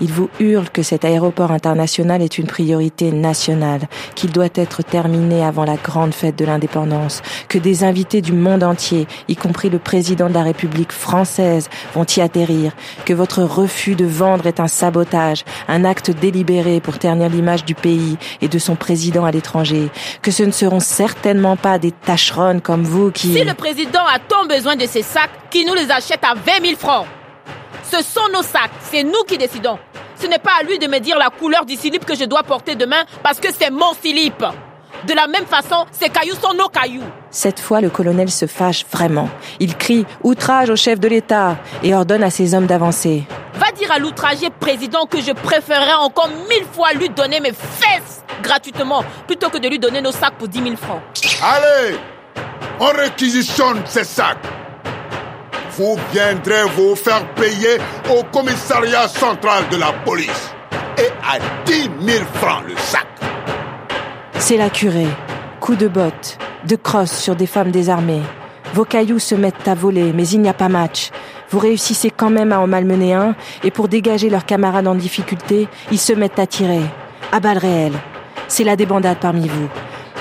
[0.00, 5.44] il vous hurle que cet aéroport international est une priorité nationale, qu'il doit être terminé
[5.44, 9.78] avant la grande fête de l'indépendance, que des invités du monde entier, y compris le
[9.78, 12.72] président de la République française, vont y atterrir,
[13.04, 17.74] que votre refus de vendre est un sabotage, un acte délibéré pour ternir l'image du
[17.74, 19.90] pays et de son président à l'étranger,
[20.22, 23.32] que ce ne seront certainement pas des tâcherons comme vous qui...
[23.32, 26.64] Si le président a tant besoin de ces sacs, qui nous les achète à 20
[26.64, 27.06] 000 francs
[27.90, 29.78] ce sont nos sacs, c'est nous qui décidons.
[30.16, 32.42] Ce n'est pas à lui de me dire la couleur du slip que je dois
[32.42, 34.44] porter demain parce que c'est mon slip.
[35.06, 37.02] De la même façon, ces cailloux sont nos cailloux.
[37.30, 39.28] Cette fois, le colonel se fâche vraiment.
[39.58, 43.24] Il crie outrage au chef de l'État et ordonne à ses hommes d'avancer.
[43.54, 48.22] Va dire à l'outragé président que je préférerais encore mille fois lui donner mes fesses
[48.42, 51.00] gratuitement plutôt que de lui donner nos sacs pour 10 000 francs.
[51.42, 51.96] Allez,
[52.78, 54.59] on réquisitionne ces sacs
[55.80, 57.78] vous viendrez vous faire payer
[58.10, 60.54] au commissariat central de la police.
[60.98, 63.06] Et à 10 000 francs le sac.
[64.38, 65.08] C'est la curée.
[65.58, 66.36] Coup de botte,
[66.68, 68.20] de crosse sur des femmes désarmées.
[68.74, 71.10] Vos cailloux se mettent à voler, mais il n'y a pas match.
[71.48, 75.66] Vous réussissez quand même à en malmener un, et pour dégager leurs camarades en difficulté,
[75.90, 76.82] ils se mettent à tirer.
[77.32, 77.98] À balles réelles.
[78.48, 79.68] C'est la débandade parmi vous.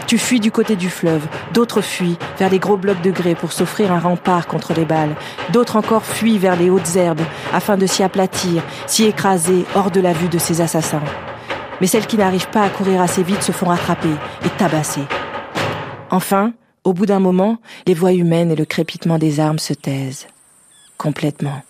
[0.09, 3.51] Tu fuis du côté du fleuve, d'autres fuient vers les gros blocs de grès pour
[3.51, 5.15] s'offrir un rempart contre les balles,
[5.53, 7.21] d'autres encore fuient vers les hautes herbes
[7.53, 11.03] afin de s'y aplatir, s'y écraser hors de la vue de ces assassins.
[11.79, 14.09] Mais celles qui n'arrivent pas à courir assez vite se font rattraper
[14.43, 15.03] et tabasser.
[16.09, 20.25] Enfin, au bout d'un moment, les voix humaines et le crépitement des armes se taisent.
[20.97, 21.61] Complètement.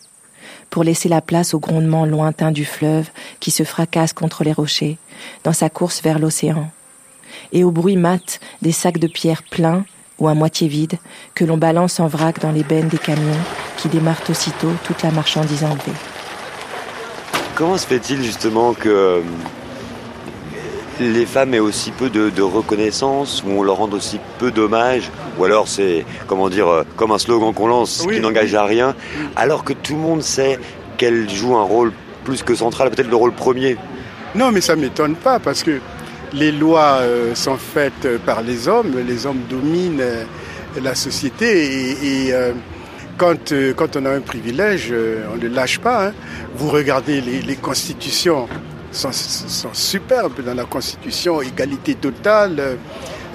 [0.69, 3.10] Pour laisser la place au grondement lointain du fleuve
[3.41, 4.97] qui se fracasse contre les rochers,
[5.43, 6.71] dans sa course vers l'océan
[7.52, 9.86] et au bruit mat des sacs de pierre pleins
[10.20, 10.98] ou à moitié vides
[11.34, 13.39] que l'on balance en vrac dans les bennes des camions
[13.78, 15.98] qui démarrent aussitôt toute la marchandise enlevée.
[17.56, 19.22] Comment se fait-il justement que euh,
[21.00, 25.46] les femmes aient aussi peu de, reconnaissance, ou on leur rende aussi peu d'hommage, ou
[25.46, 28.96] alors c'est, comment dire, euh, comme un slogan qu'on lance qui n'engage à rien,
[29.36, 30.60] alors que tout le monde sait
[30.98, 33.78] qu'elles jouent un rôle plus que central, peut-être le rôle premier?
[34.36, 35.80] Non, mais ça m'étonne pas, parce que
[36.34, 40.24] les lois euh, sont faites euh, par les hommes, les hommes dominent euh,
[40.82, 42.34] la société et,
[43.18, 44.94] quand, quand on a un privilège,
[45.34, 46.08] on ne lâche pas.
[46.08, 46.13] Hein.
[46.56, 48.48] Vous regardez les, constitutions,
[48.92, 52.78] sont, sont, superbes dans la constitution, égalité totale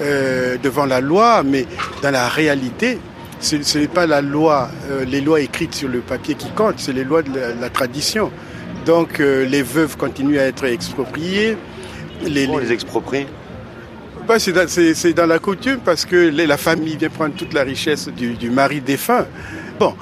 [0.00, 1.66] devant la loi, mais
[2.02, 2.98] dans la réalité,
[3.40, 4.70] ce n'est pas la loi,
[5.06, 8.30] les lois écrites sur le papier qui comptent, c'est les lois de la, tradition.
[8.86, 11.58] Donc les veuves continuent à être expropriées,
[12.22, 12.72] les, les...
[12.72, 13.26] exproprier
[14.26, 18.50] bah, c'est dans, la coutume parce que la famille vient prendre toute la richesse du,
[18.50, 19.26] mari défunt.
[19.78, 19.94] Bon,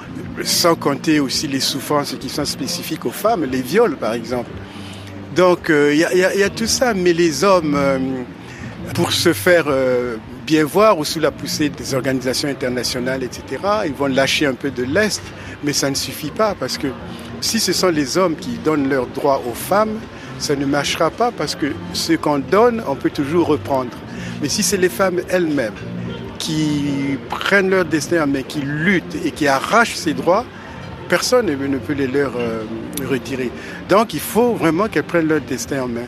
[0.43, 4.49] sans compter aussi les souffrances qui sont spécifiques aux femmes, les viols par exemple.
[5.35, 7.97] Donc il euh, y, a tout ça, mais les hommes, euh,
[8.93, 13.61] pour se faire euh, bien voir ou sous la poussée des organisations internationales, etc.
[13.85, 15.21] Ils vont lâcher un peu de l'Est,
[15.63, 16.87] mais ça ne suffit pas parce que
[17.41, 19.99] si ce sont les hommes qui donnent leurs droits aux femmes,
[20.39, 23.91] ça ne marchera pas parce que ce qu'on donne, on peut toujours reprendre.
[24.41, 25.73] Mais si c'est les femmes elles-mêmes
[26.39, 30.45] qui prennent leur destin en main, qui luttent et qui arrachent ces droits,
[31.07, 32.63] personne ne peut les leur euh,
[33.09, 33.51] retirer.
[33.87, 36.07] Donc il faut vraiment qu'elles prennent leur destin en main.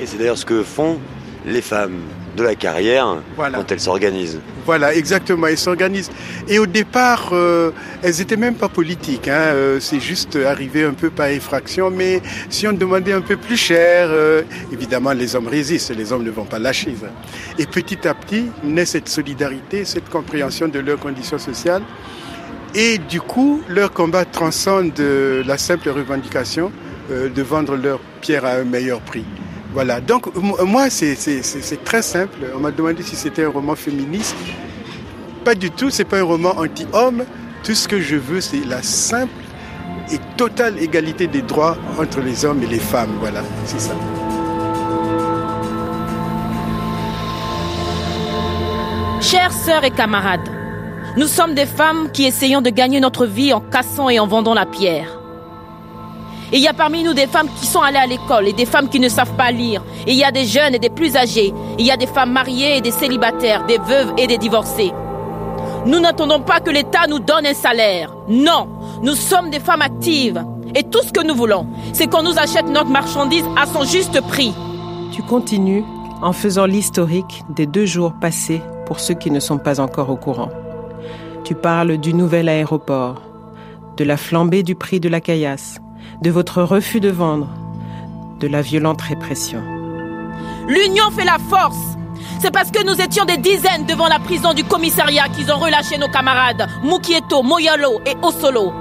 [0.00, 0.98] Et c'est d'ailleurs ce que font
[1.46, 2.00] les femmes
[2.40, 3.58] de la carrière Voilà.
[3.58, 4.40] quand elles s'organisent.
[4.66, 5.46] Voilà, exactement.
[5.46, 6.10] Elles s'organisent.
[6.48, 7.70] Et au départ, euh,
[8.02, 9.28] elles étaient même pas politiques.
[9.28, 9.52] Hein.
[9.54, 11.90] Euh, c'est juste arrivé un peu par effraction.
[11.90, 15.94] Mais si on demandait un peu plus cher, euh, évidemment, les hommes résistent.
[15.96, 16.94] Les hommes ne vont pas lâcher.
[17.00, 17.08] ça.
[17.58, 21.82] Et petit à petit naît cette solidarité, cette compréhension de leurs conditions sociales.
[22.74, 24.92] Et du coup, leur combat transcende
[25.44, 26.70] la simple revendication
[27.10, 29.24] de vendre leur pierre à un meilleur prix.
[29.72, 31.16] Voilà, donc m- moi c'est
[31.84, 32.38] très simple.
[32.56, 34.36] On m'a demandé si c'était un roman féministe.
[35.44, 37.24] Pas du tout, c'est pas un roman anti-homme.
[37.62, 39.32] Tout ce que je veux, c'est la simple
[40.12, 43.10] et totale égalité des droits entre les hommes et les femmes.
[43.20, 43.94] Voilà, c'est ça.
[49.20, 50.48] Chères sœurs et camarades,
[51.16, 54.54] nous sommes des femmes qui essayons de gagner notre vie en cassant et en vendant
[54.54, 55.19] la pierre.
[56.52, 58.88] Il y a parmi nous des femmes qui sont allées à l'école et des femmes
[58.88, 59.84] qui ne savent pas lire.
[60.06, 61.54] Il y a des jeunes et des plus âgés.
[61.78, 64.92] Il y a des femmes mariées et des célibataires, des veuves et des divorcées.
[65.86, 68.12] Nous n'attendons pas que l'État nous donne un salaire.
[68.28, 68.68] Non,
[69.02, 70.44] nous sommes des femmes actives.
[70.74, 74.20] Et tout ce que nous voulons, c'est qu'on nous achète notre marchandise à son juste
[74.28, 74.52] prix.
[75.12, 75.84] Tu continues
[76.22, 80.16] en faisant l'historique des deux jours passés pour ceux qui ne sont pas encore au
[80.16, 80.50] courant.
[81.44, 83.22] Tu parles du nouvel aéroport,
[83.96, 85.80] de la flambée du prix de la caillasse,
[86.22, 87.48] de votre refus de vendre,
[88.38, 89.62] de la violente répression.
[90.68, 91.96] L'union fait la force.
[92.40, 95.98] C'est parce que nous étions des dizaines devant la prison du commissariat qu'ils ont relâché
[95.98, 98.72] nos camarades Mukieto, Moyalo et Osolo.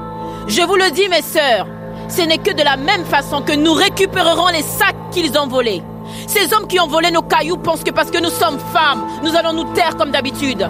[0.48, 1.68] Je vous le dis, mes sœurs,
[2.10, 5.84] ce n'est que de la même façon que nous récupérerons les sacs qu'ils ont volés.
[6.28, 9.36] Ces hommes qui ont volé nos cailloux pensent que parce que nous sommes femmes, nous
[9.36, 10.70] allons nous taire comme d'habitude.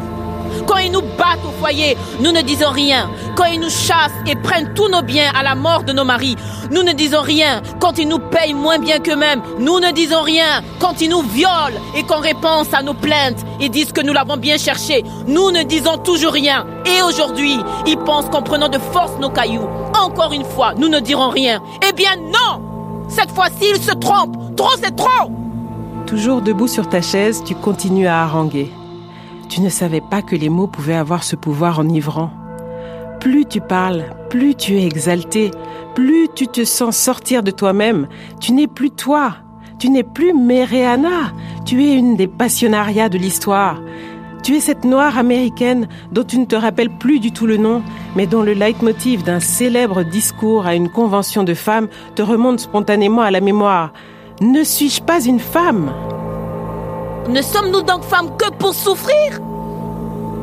[0.67, 3.09] Quand ils nous battent au foyer, nous ne disons rien.
[3.35, 6.35] Quand ils nous chassent et prennent tous nos biens à la mort de nos maris,
[6.71, 7.61] nous ne disons rien.
[7.79, 10.61] Quand ils nous payent moins bien qu'eux-mêmes, nous ne disons rien.
[10.79, 14.37] Quand ils nous violent et qu'on répense à nos plaintes et disent que nous l'avons
[14.37, 16.65] bien cherché, nous ne disons toujours rien.
[16.85, 17.57] Et aujourd'hui,
[17.87, 19.67] ils pensent qu'en prenant de force nos cailloux,
[19.99, 21.61] encore une fois, nous ne dirons rien.
[21.87, 22.61] Eh bien non
[23.09, 24.55] Cette fois-ci, ils se trompent.
[24.55, 25.31] Trop, c'est trop
[26.05, 28.71] Toujours debout sur ta chaise, tu continues à haranguer.
[29.49, 32.29] Tu ne savais pas que les mots pouvaient avoir ce pouvoir enivrant.
[33.19, 35.49] Plus tu parles, plus tu es exalté,
[35.95, 38.07] plus tu te sens sortir de toi-même.
[38.39, 39.37] Tu n'es plus toi,
[39.79, 41.33] tu n'es plus Méréana,
[41.65, 43.81] tu es une des passionnariats de l'histoire.
[44.43, 47.81] Tu es cette noire américaine dont tu ne te rappelles plus du tout le nom,
[48.15, 53.23] mais dont le leitmotiv d'un célèbre discours à une convention de femmes te remonte spontanément
[53.23, 53.93] à la mémoire.
[54.41, 55.91] Ne suis-je pas une femme?
[57.29, 59.39] Ne sommes-nous donc femmes que pour souffrir?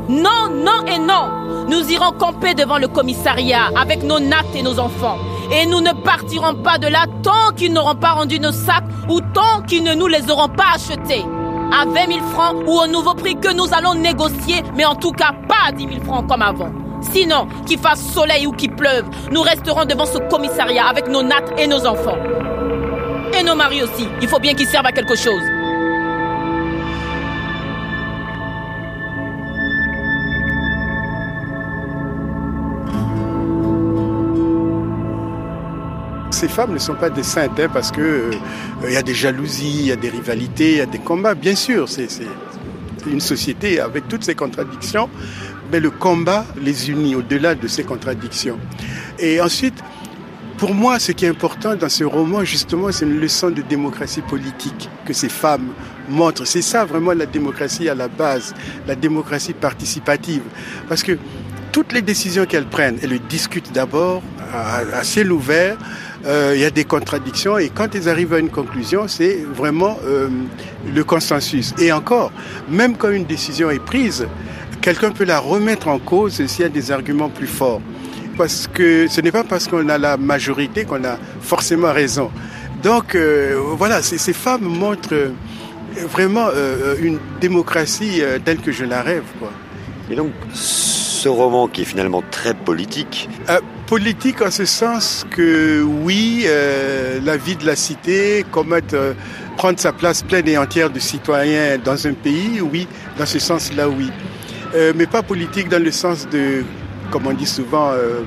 [0.08, 1.66] Non, non et non.
[1.68, 5.18] Nous irons camper devant le commissariat avec nos nattes et nos enfants.
[5.50, 9.20] Et nous ne partirons pas de là tant qu'ils n'auront pas rendu nos sacs ou
[9.20, 11.24] tant qu'ils ne nous les auront pas achetés.
[11.72, 15.10] À 20 000 francs ou au nouveau prix que nous allons négocier, mais en tout
[15.10, 16.70] cas pas à 10 000 francs comme avant.
[17.00, 21.52] Sinon, qu'il fasse soleil ou qu'il pleuve, nous resterons devant ce commissariat avec nos nattes
[21.58, 22.18] et nos enfants.
[23.36, 24.06] Et nos maris aussi.
[24.22, 25.42] Il faut bien qu'ils servent à quelque chose.
[36.46, 38.30] Ces femmes ne sont pas des saintes hein, parce que euh,
[38.84, 41.34] il y a des jalousies, il y a des rivalités, il y a des combats.
[41.34, 42.06] Bien sûr, c'est
[43.04, 45.10] une société avec toutes ses contradictions,
[45.72, 48.60] mais le combat les unit au-delà de ces contradictions.
[49.18, 49.74] Et ensuite,
[50.56, 54.22] pour moi, ce qui est important dans ce roman, justement, c'est une leçon de démocratie
[54.22, 55.70] politique que ces femmes
[56.08, 56.44] montrent.
[56.44, 58.54] C'est ça vraiment la démocratie à la base,
[58.86, 60.42] la démocratie participative.
[60.88, 61.18] Parce que
[61.72, 64.22] toutes les décisions qu'elles prennent, elles le discutent d'abord
[64.54, 65.76] à ciel ouvert.
[66.26, 69.96] Euh, il y a des contradictions et quand elles arrivent à une conclusion, c'est vraiment
[70.04, 70.28] euh,
[70.92, 71.72] le consensus.
[71.78, 72.32] Et encore,
[72.68, 74.26] même quand une décision est prise,
[74.80, 77.80] quelqu'un peut la remettre en cause s'il y a des arguments plus forts.
[78.36, 82.30] Parce que ce n'est pas parce qu'on a la majorité qu'on a forcément raison.
[82.82, 85.32] Donc euh, voilà, ces, ces femmes montrent euh,
[86.08, 89.24] vraiment euh, une démocratie telle que je la rêve.
[89.38, 89.50] Quoi.
[90.10, 93.28] Et donc, ce roman qui est finalement très politique.
[93.86, 99.12] Politique en ce sens que oui, euh, la vie de la cité, commettre, euh,
[99.56, 103.88] prendre sa place pleine et entière de citoyen dans un pays, oui, dans ce sens-là,
[103.88, 104.10] oui.
[104.74, 106.64] Euh, mais pas politique dans le sens de,
[107.12, 108.22] comme on dit souvent, euh,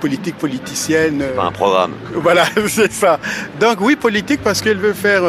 [0.00, 1.22] politique politicienne.
[1.36, 1.92] Pas un programme.
[2.14, 3.20] Voilà, c'est ça.
[3.60, 5.22] Donc oui, politique parce qu'elle veut faire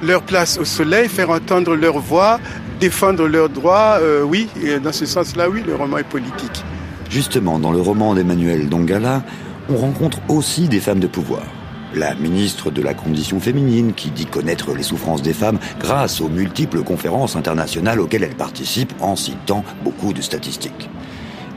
[0.00, 2.38] leur place au soleil, faire entendre leur voix,
[2.78, 3.98] défendre leurs droits.
[4.22, 6.62] oui, et dans ce sens-là, oui, le roman est politique.
[7.10, 9.22] Justement, dans le roman d'Emmanuel Dongala,
[9.70, 11.42] on rencontre aussi des femmes de pouvoir.
[11.94, 16.28] La ministre de la Condition féminine, qui dit connaître les souffrances des femmes grâce aux
[16.28, 20.90] multiples conférences internationales auxquelles elle participe en citant beaucoup de statistiques.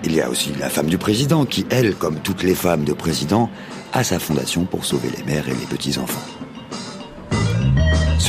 [0.04, 2.94] Il y a aussi la femme du président, qui, elle, comme toutes les femmes de
[2.94, 3.50] président,
[3.94, 6.41] a sa fondation pour sauver les mères et les petits-enfants.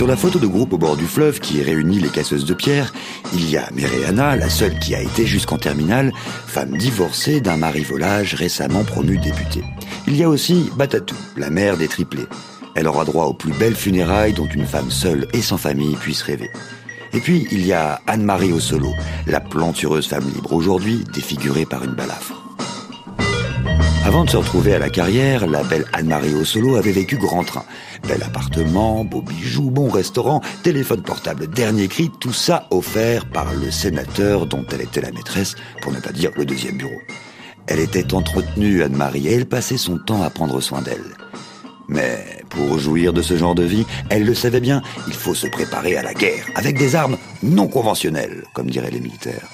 [0.02, 2.92] Sur la photo de groupe au bord du fleuve qui réunit les casseuses de pierre,
[3.34, 6.12] il y a Méréana, la seule qui a été jusqu'en terminale,
[6.48, 9.62] femme divorcée d'un mari volage récemment promu député.
[10.08, 12.26] Il y a aussi Batatou, la mère des triplés.
[12.74, 16.22] Elle aura droit aux plus belles funérailles dont une femme seule et sans famille puisse
[16.22, 16.50] rêver.
[17.12, 18.90] Et puis, il y a Anne-Marie Ossolo,
[19.28, 22.41] la plantureuse femme libre aujourd'hui défigurée par une balafre.
[24.04, 27.64] Avant de se retrouver à la carrière, la belle Anne-Marie Ossolo avait vécu grand train.
[28.08, 33.70] Bel appartement, beaux bijoux, bon restaurant, téléphone portable, dernier cri, tout ça offert par le
[33.70, 37.00] sénateur dont elle était la maîtresse, pour ne pas dire le deuxième bureau.
[37.68, 41.14] Elle était entretenue, Anne-Marie, et elle passait son temps à prendre soin d'elle.
[41.86, 45.46] Mais pour jouir de ce genre de vie, elle le savait bien, il faut se
[45.46, 49.48] préparer à la guerre, avec des armes non conventionnelles, comme diraient les militaires.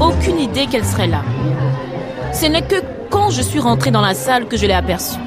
[0.00, 1.22] Aucune idée qu'elle serait là.
[2.32, 2.76] Ce n'est que
[3.10, 5.20] quand je suis rentrée dans la salle que je l'ai aperçue.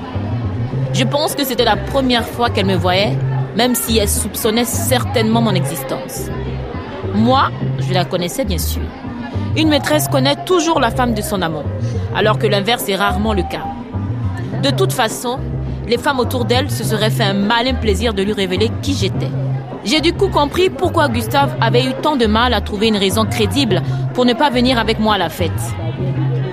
[0.94, 3.16] Je pense que c'était la première fois qu'elle me voyait,
[3.56, 6.30] même si elle soupçonnait certainement mon existence.
[7.14, 7.50] Moi,
[7.80, 8.82] je la connaissais bien sûr.
[9.56, 11.64] Une maîtresse connaît toujours la femme de son amant,
[12.16, 13.66] alors que l'inverse est rarement le cas.
[14.62, 15.40] De toute façon,
[15.88, 19.32] les femmes autour d'elle se seraient fait un malin plaisir de lui révéler qui j'étais.
[19.88, 23.24] J'ai du coup compris pourquoi Gustave avait eu tant de mal à trouver une raison
[23.24, 23.82] crédible
[24.14, 25.50] pour ne pas venir avec moi à la fête.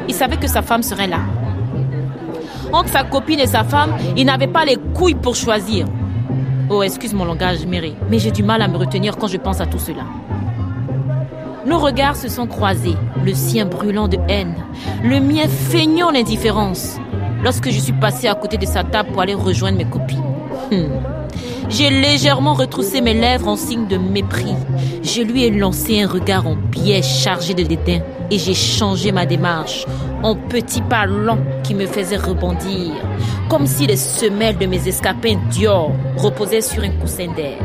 [0.07, 1.19] Il savait que sa femme serait là.
[2.73, 5.85] Entre sa copine et sa femme, il n'avait pas les couilles pour choisir.
[6.71, 9.61] Oh, excuse mon langage, Mary, mais j'ai du mal à me retenir quand je pense
[9.61, 10.05] à tout cela.
[11.67, 14.55] Nos regards se sont croisés, le sien brûlant de haine,
[15.03, 16.99] le mien feignant l'indifférence,
[17.43, 20.23] lorsque je suis passée à côté de sa table pour aller rejoindre mes copines.
[20.71, 21.14] Hmm.
[21.69, 24.55] J'ai légèrement retroussé mes lèvres en signe de mépris.
[25.03, 28.01] Je lui ai lancé un regard en biais chargé de dédain
[28.31, 29.87] et j'ai changé ma démarche
[30.23, 32.93] en petits pas lents qui me faisaient rebondir,
[33.49, 37.59] comme si les semelles de mes escapins Dior reposaient sur un coussin d'air.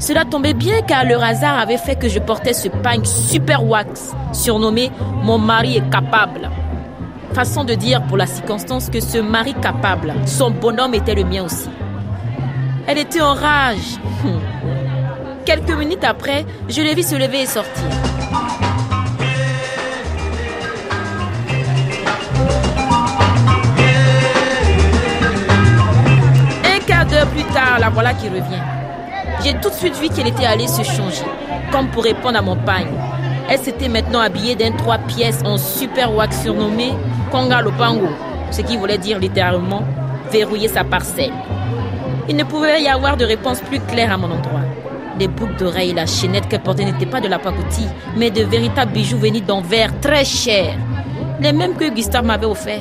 [0.00, 4.12] Cela tombait bien car le hasard avait fait que je portais ce pagne super wax,
[4.32, 4.90] surnommé
[5.22, 6.50] Mon mari est capable.
[7.32, 11.44] Façon de dire pour la circonstance que ce mari capable, son bonhomme était le mien
[11.44, 11.68] aussi.
[12.86, 13.98] Elle était en rage.
[15.44, 17.84] Quelques minutes après, je l'ai vu se lever et sortir.
[26.64, 28.42] Un quart d'heure plus tard, la voilà qui revient.
[29.44, 31.24] J'ai tout de suite vu qu'elle était allée se changer,
[31.70, 32.92] comme pour répondre à mon pagne.
[33.48, 36.92] Elle s'était maintenant habillée d'un trois pièces en super wax surnommé
[37.30, 38.08] Konga Lopango,
[38.50, 39.82] ce qui voulait dire littéralement
[40.30, 41.32] verrouiller sa parcelle.
[42.32, 44.62] Il ne pouvait y avoir de réponse plus claire à mon endroit.
[45.20, 48.42] Les boucles d'oreilles et la chaînette qu'elle portait n'étaient pas de la pacotille, mais de
[48.42, 50.74] véritables bijoux venus d'Anvers très chers.
[51.42, 52.80] Les mêmes que Gustave m'avait offert.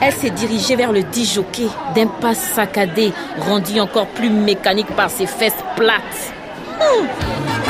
[0.00, 5.26] Elle s'est dirigée vers le disjockey d'un pas saccadé, rendu encore plus mécanique par ses
[5.26, 6.32] fesses plates.
[6.80, 7.06] Hum.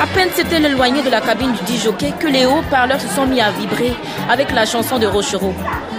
[0.01, 3.41] À peine s'était éloignée de la cabine du disjockey que les haut-parleurs se sont mis
[3.41, 3.95] à vibrer
[4.31, 5.55] avec la chanson de Rochereau,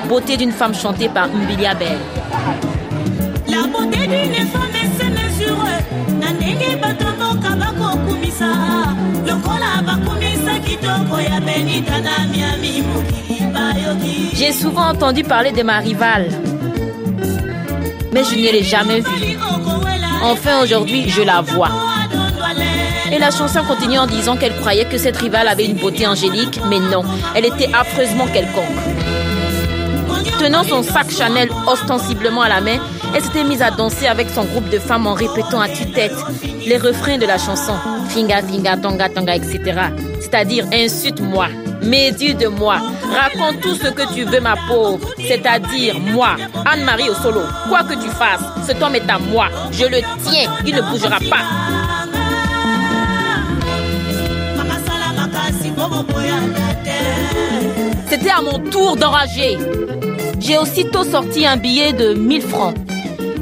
[0.08, 1.98] Beauté d'une femme chantée par Mbilia Bell.
[14.34, 16.30] J'ai souvent entendu parler de ma rivale,
[18.14, 19.38] mais je ne l'ai jamais vue.
[20.22, 21.70] Enfin, aujourd'hui, je la vois.
[23.12, 26.60] Et la chanson continue en disant qu'elle croyait que cette rivale avait une beauté angélique,
[26.70, 27.04] mais non,
[27.36, 28.66] elle était affreusement quelconque.
[30.40, 32.78] Tenant son sac Chanel ostensiblement à la main,
[33.14, 36.16] elle s'était mise à danser avec son groupe de femmes en répétant à tue-tête
[36.66, 37.74] les refrains de la chanson.
[38.10, 39.90] Finga, finga, tonga, tonga, etc.
[40.32, 41.48] C'est-à-dire insulte-moi,
[41.82, 42.78] médit de moi,
[43.12, 45.00] raconte tout ce que tu veux ma pauvre.
[45.18, 47.42] C'est-à-dire moi, Anne-Marie au solo.
[47.68, 49.48] Quoi que tu fasses, cet homme est à moi.
[49.72, 51.46] Je le tiens, il ne bougera pas.
[58.08, 59.58] C'était à mon tour d'enrager.
[60.40, 62.76] J'ai aussitôt sorti un billet de 1000 francs.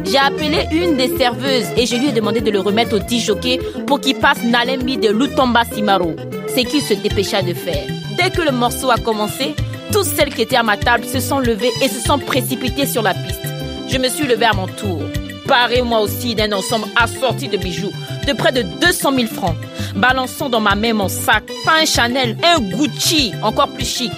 [0.10, 3.60] J'ai appelé une des serveuses et je lui ai demandé de le remettre au disjockey
[3.86, 6.16] pour qu'il passe Nalembi de Lutomba Simaro.
[6.48, 7.88] C'est qu'il se dépêcha de faire.
[8.18, 9.54] Dès que le morceau a commencé,
[9.92, 13.02] toutes celles qui étaient à ma table se sont levées et se sont précipitées sur
[13.02, 13.42] la piste.
[13.90, 15.02] Je me suis levée à mon tour.
[15.46, 17.92] Paré moi aussi d'un ensemble assorti de bijoux
[18.28, 19.56] de près de 200 000 francs.
[19.96, 24.12] Balançant dans ma main mon sac, pas un Chanel, un Gucci, encore plus chic.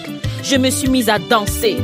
[0.43, 1.77] Je me suis mise à danser.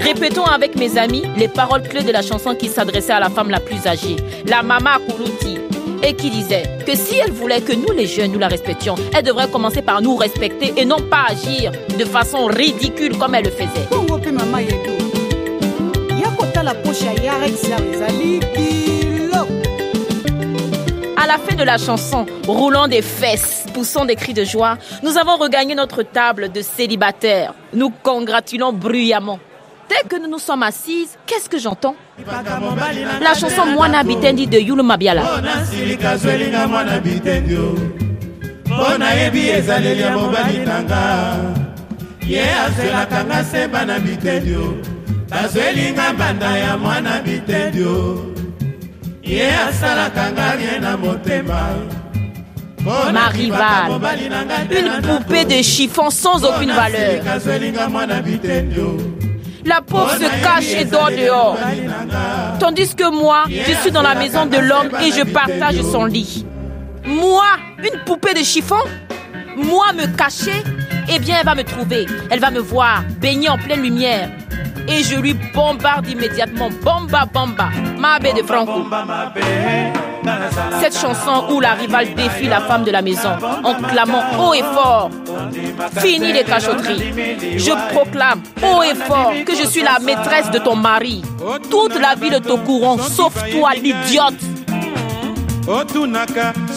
[0.00, 3.48] Répétons avec mes amis les paroles clés de la chanson qui s'adressait à la femme
[3.48, 5.58] la plus âgée, la Mama Kourouti,
[6.02, 9.24] et qui disait que si elle voulait que nous les jeunes, nous la respections, elle
[9.24, 13.50] devrait commencer par nous respecter et non pas agir de façon ridicule comme elle le
[13.50, 13.88] faisait.
[21.22, 25.18] À la fin de la chanson, roulant des fesses, poussant des cris de joie, nous
[25.18, 27.52] avons regagné notre table de célibataires.
[27.74, 29.38] Nous congratulons bruyamment.
[29.90, 31.94] Dès que nous nous sommes assises, qu'est-ce que j'entends?
[33.20, 35.22] La chanson Mwana Bitendi de Yulu Mabiala.
[49.30, 50.30] Ye asalaka
[50.80, 51.62] na motema
[54.70, 57.22] une poupée de chiffon sans aucune valeur.
[59.66, 61.58] La pauvre se cache et dort dehors.
[62.58, 66.46] Tandis que moi, je suis dans la maison de l'homme et je partage son lit.
[67.04, 67.44] Moi,
[67.78, 68.80] une poupée de chiffon?
[69.56, 70.62] Moi me cacher?
[71.12, 72.06] Eh bien, elle va me trouver.
[72.30, 74.30] Elle va me voir, baignée en pleine lumière.
[74.90, 76.68] Et je lui bombarde immédiatement.
[76.82, 77.68] Bomba, bomba.
[77.98, 78.86] Ma baie de Franco.
[80.80, 83.30] Cette chanson où la rivale défie la femme de la maison
[83.64, 85.10] en clamant haut et fort
[85.98, 87.58] Fini les cachotteries.
[87.58, 91.22] Je proclame haut et fort que je suis la maîtresse de ton mari.
[91.70, 94.34] Toute la ville au courant, sauf toi, l'idiote.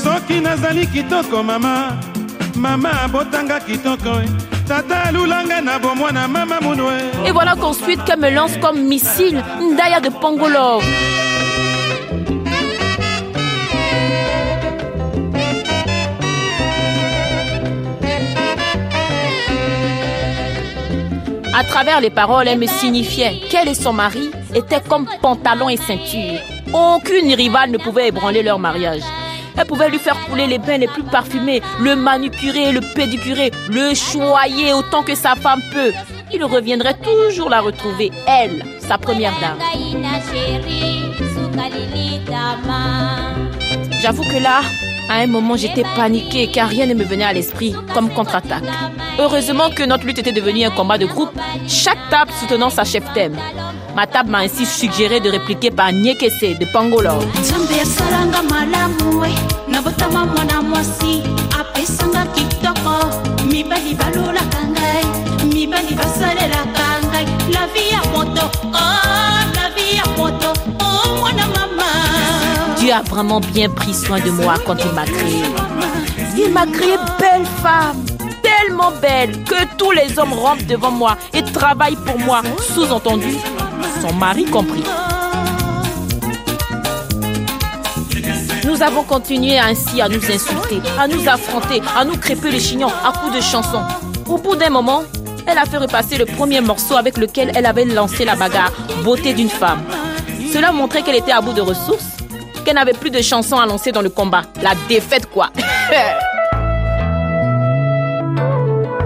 [0.04, 0.42] soki
[7.26, 10.84] Et voilà qu'ensuite qu'elle me lance comme missile Ndaya de Pongolov.
[21.56, 25.78] À travers les paroles, elle me signifiait qu'elle et son mari étaient comme pantalon et
[25.78, 26.40] ceinture.
[26.74, 29.04] Aucune rivale ne pouvait ébranler leur mariage.
[29.58, 33.94] Elle pouvait lui faire couler les bains les plus parfumés, le manicurer, le pédicurer, le
[33.94, 35.92] choyer autant que sa femme peut.
[36.34, 39.58] Il reviendrait toujours la retrouver, elle, sa première dame.
[44.02, 44.62] J'avoue que là,
[45.10, 48.64] à un moment, j'étais paniquée car rien ne me venait à l'esprit comme contre-attaque.
[49.20, 51.32] Heureusement que notre lutte était devenue un combat de groupe,
[51.68, 53.38] chaque table soutenant sa chef thème.
[53.96, 57.20] Ma table m'a ainsi suggéré de répliquer par Nyekese de Pangolo.
[72.94, 75.44] A vraiment bien pris soin de moi quand il m'a créée.
[76.38, 78.06] Il m'a créée belle femme,
[78.44, 82.42] tellement belle que tous les hommes rampent devant moi et travaillent pour moi,
[82.74, 83.36] sous-entendu,
[84.00, 84.84] son mari compris.
[88.64, 92.92] Nous avons continué ainsi à nous insulter, à nous affronter, à nous crêper les chignons
[93.04, 93.84] à coups de chansons.
[94.28, 95.02] Au bout d'un moment,
[95.48, 98.72] elle a fait repasser le premier morceau avec lequel elle avait lancé la bagarre,
[99.04, 99.82] beauté d'une femme.
[100.52, 102.06] Cela montrait qu'elle était à bout de ressources,
[102.64, 104.44] qu'elle n'avait plus de chansons à lancer dans le combat.
[104.62, 105.50] La défaite, quoi.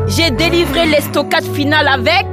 [0.08, 2.26] J'ai délivré l'estocade finale avec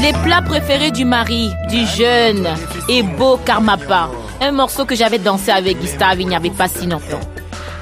[0.00, 2.48] les plats préférés du mari, du jeune
[2.88, 4.10] et beau Karmapa.
[4.40, 7.20] Un morceau que j'avais dansé avec Gustave il n'y avait pas si longtemps.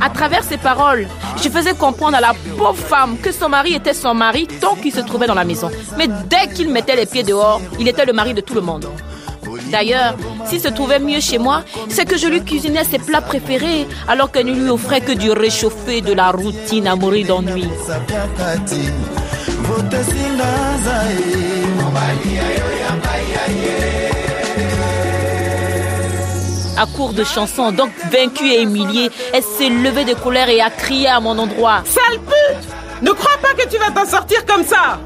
[0.00, 1.06] À travers ces paroles,
[1.42, 4.92] je faisais comprendre à la pauvre femme que son mari était son mari tant qu'il
[4.92, 5.70] se trouvait dans la maison.
[5.96, 8.86] Mais dès qu'il mettait les pieds dehors, il était le mari de tout le monde.
[9.72, 13.88] D'ailleurs, s'il se trouvait mieux chez moi, c'est que je lui cuisinais ses plats préférés
[14.06, 17.64] alors qu'elle ne lui offrait que du réchauffé de la routine à mourir d'ennui.
[26.76, 30.68] À court de chansons, donc vaincue et humiliée, elle s'est levée de colère et a
[30.68, 31.82] crié à mon endroit.
[31.86, 32.68] Sale pute
[33.00, 35.00] Ne crois pas que tu vas t'en sortir comme ça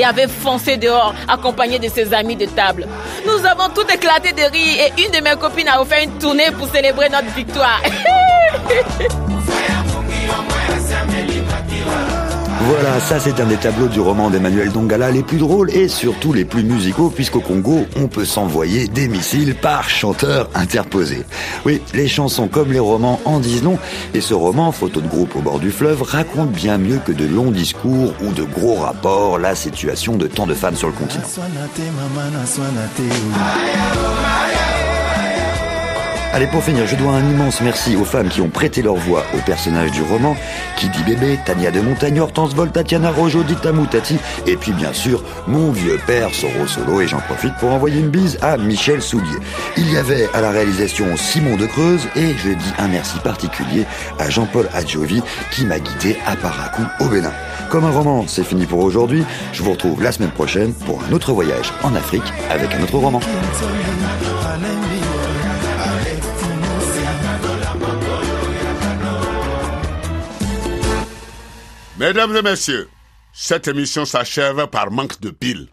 [0.00, 2.86] et avait foncé dehors, accompagnée de ses amis de table.
[3.26, 6.50] Nous avons tout éclaté de rire et une de mes copines a offert une tournée
[6.58, 7.82] pour célébrer notre victoire.
[12.62, 16.32] Voilà, ça c'est un des tableaux du roman d'Emmanuel Dongala les plus drôles et surtout
[16.32, 21.24] les plus musicaux puisqu'au Congo, on peut s'envoyer des missiles par chanteur interposé.
[21.64, 23.78] Oui, les chansons comme les romans en disent non
[24.12, 27.26] et ce roman, photo de groupe au bord du fleuve, raconte bien mieux que de
[27.26, 31.24] longs discours ou de gros rapports la situation de tant de femmes sur le continent.
[36.32, 39.24] Allez, pour finir, je dois un immense merci aux femmes qui ont prêté leur voix
[39.34, 40.36] aux personnages du roman,
[40.76, 44.16] qui bébé, Tania de Montagne, Hortense Vol, Tatiana Rojo, Dita Moutati,
[44.46, 48.10] et puis bien sûr, mon vieux père Soro Solo, et j'en profite pour envoyer une
[48.10, 49.38] bise à Michel Soulier.
[49.76, 53.84] Il y avait à la réalisation Simon de Creuse, et je dis un merci particulier
[54.20, 57.32] à Jean-Paul Adjovi, qui m'a guidé à Paracou au Bénin.
[57.70, 59.24] Comme un roman, c'est fini pour aujourd'hui.
[59.52, 62.98] Je vous retrouve la semaine prochaine pour un autre voyage en Afrique avec un autre
[62.98, 63.20] roman.
[72.00, 72.88] Mesdames et messieurs,
[73.34, 75.68] cette émission s'achève par manque de piles.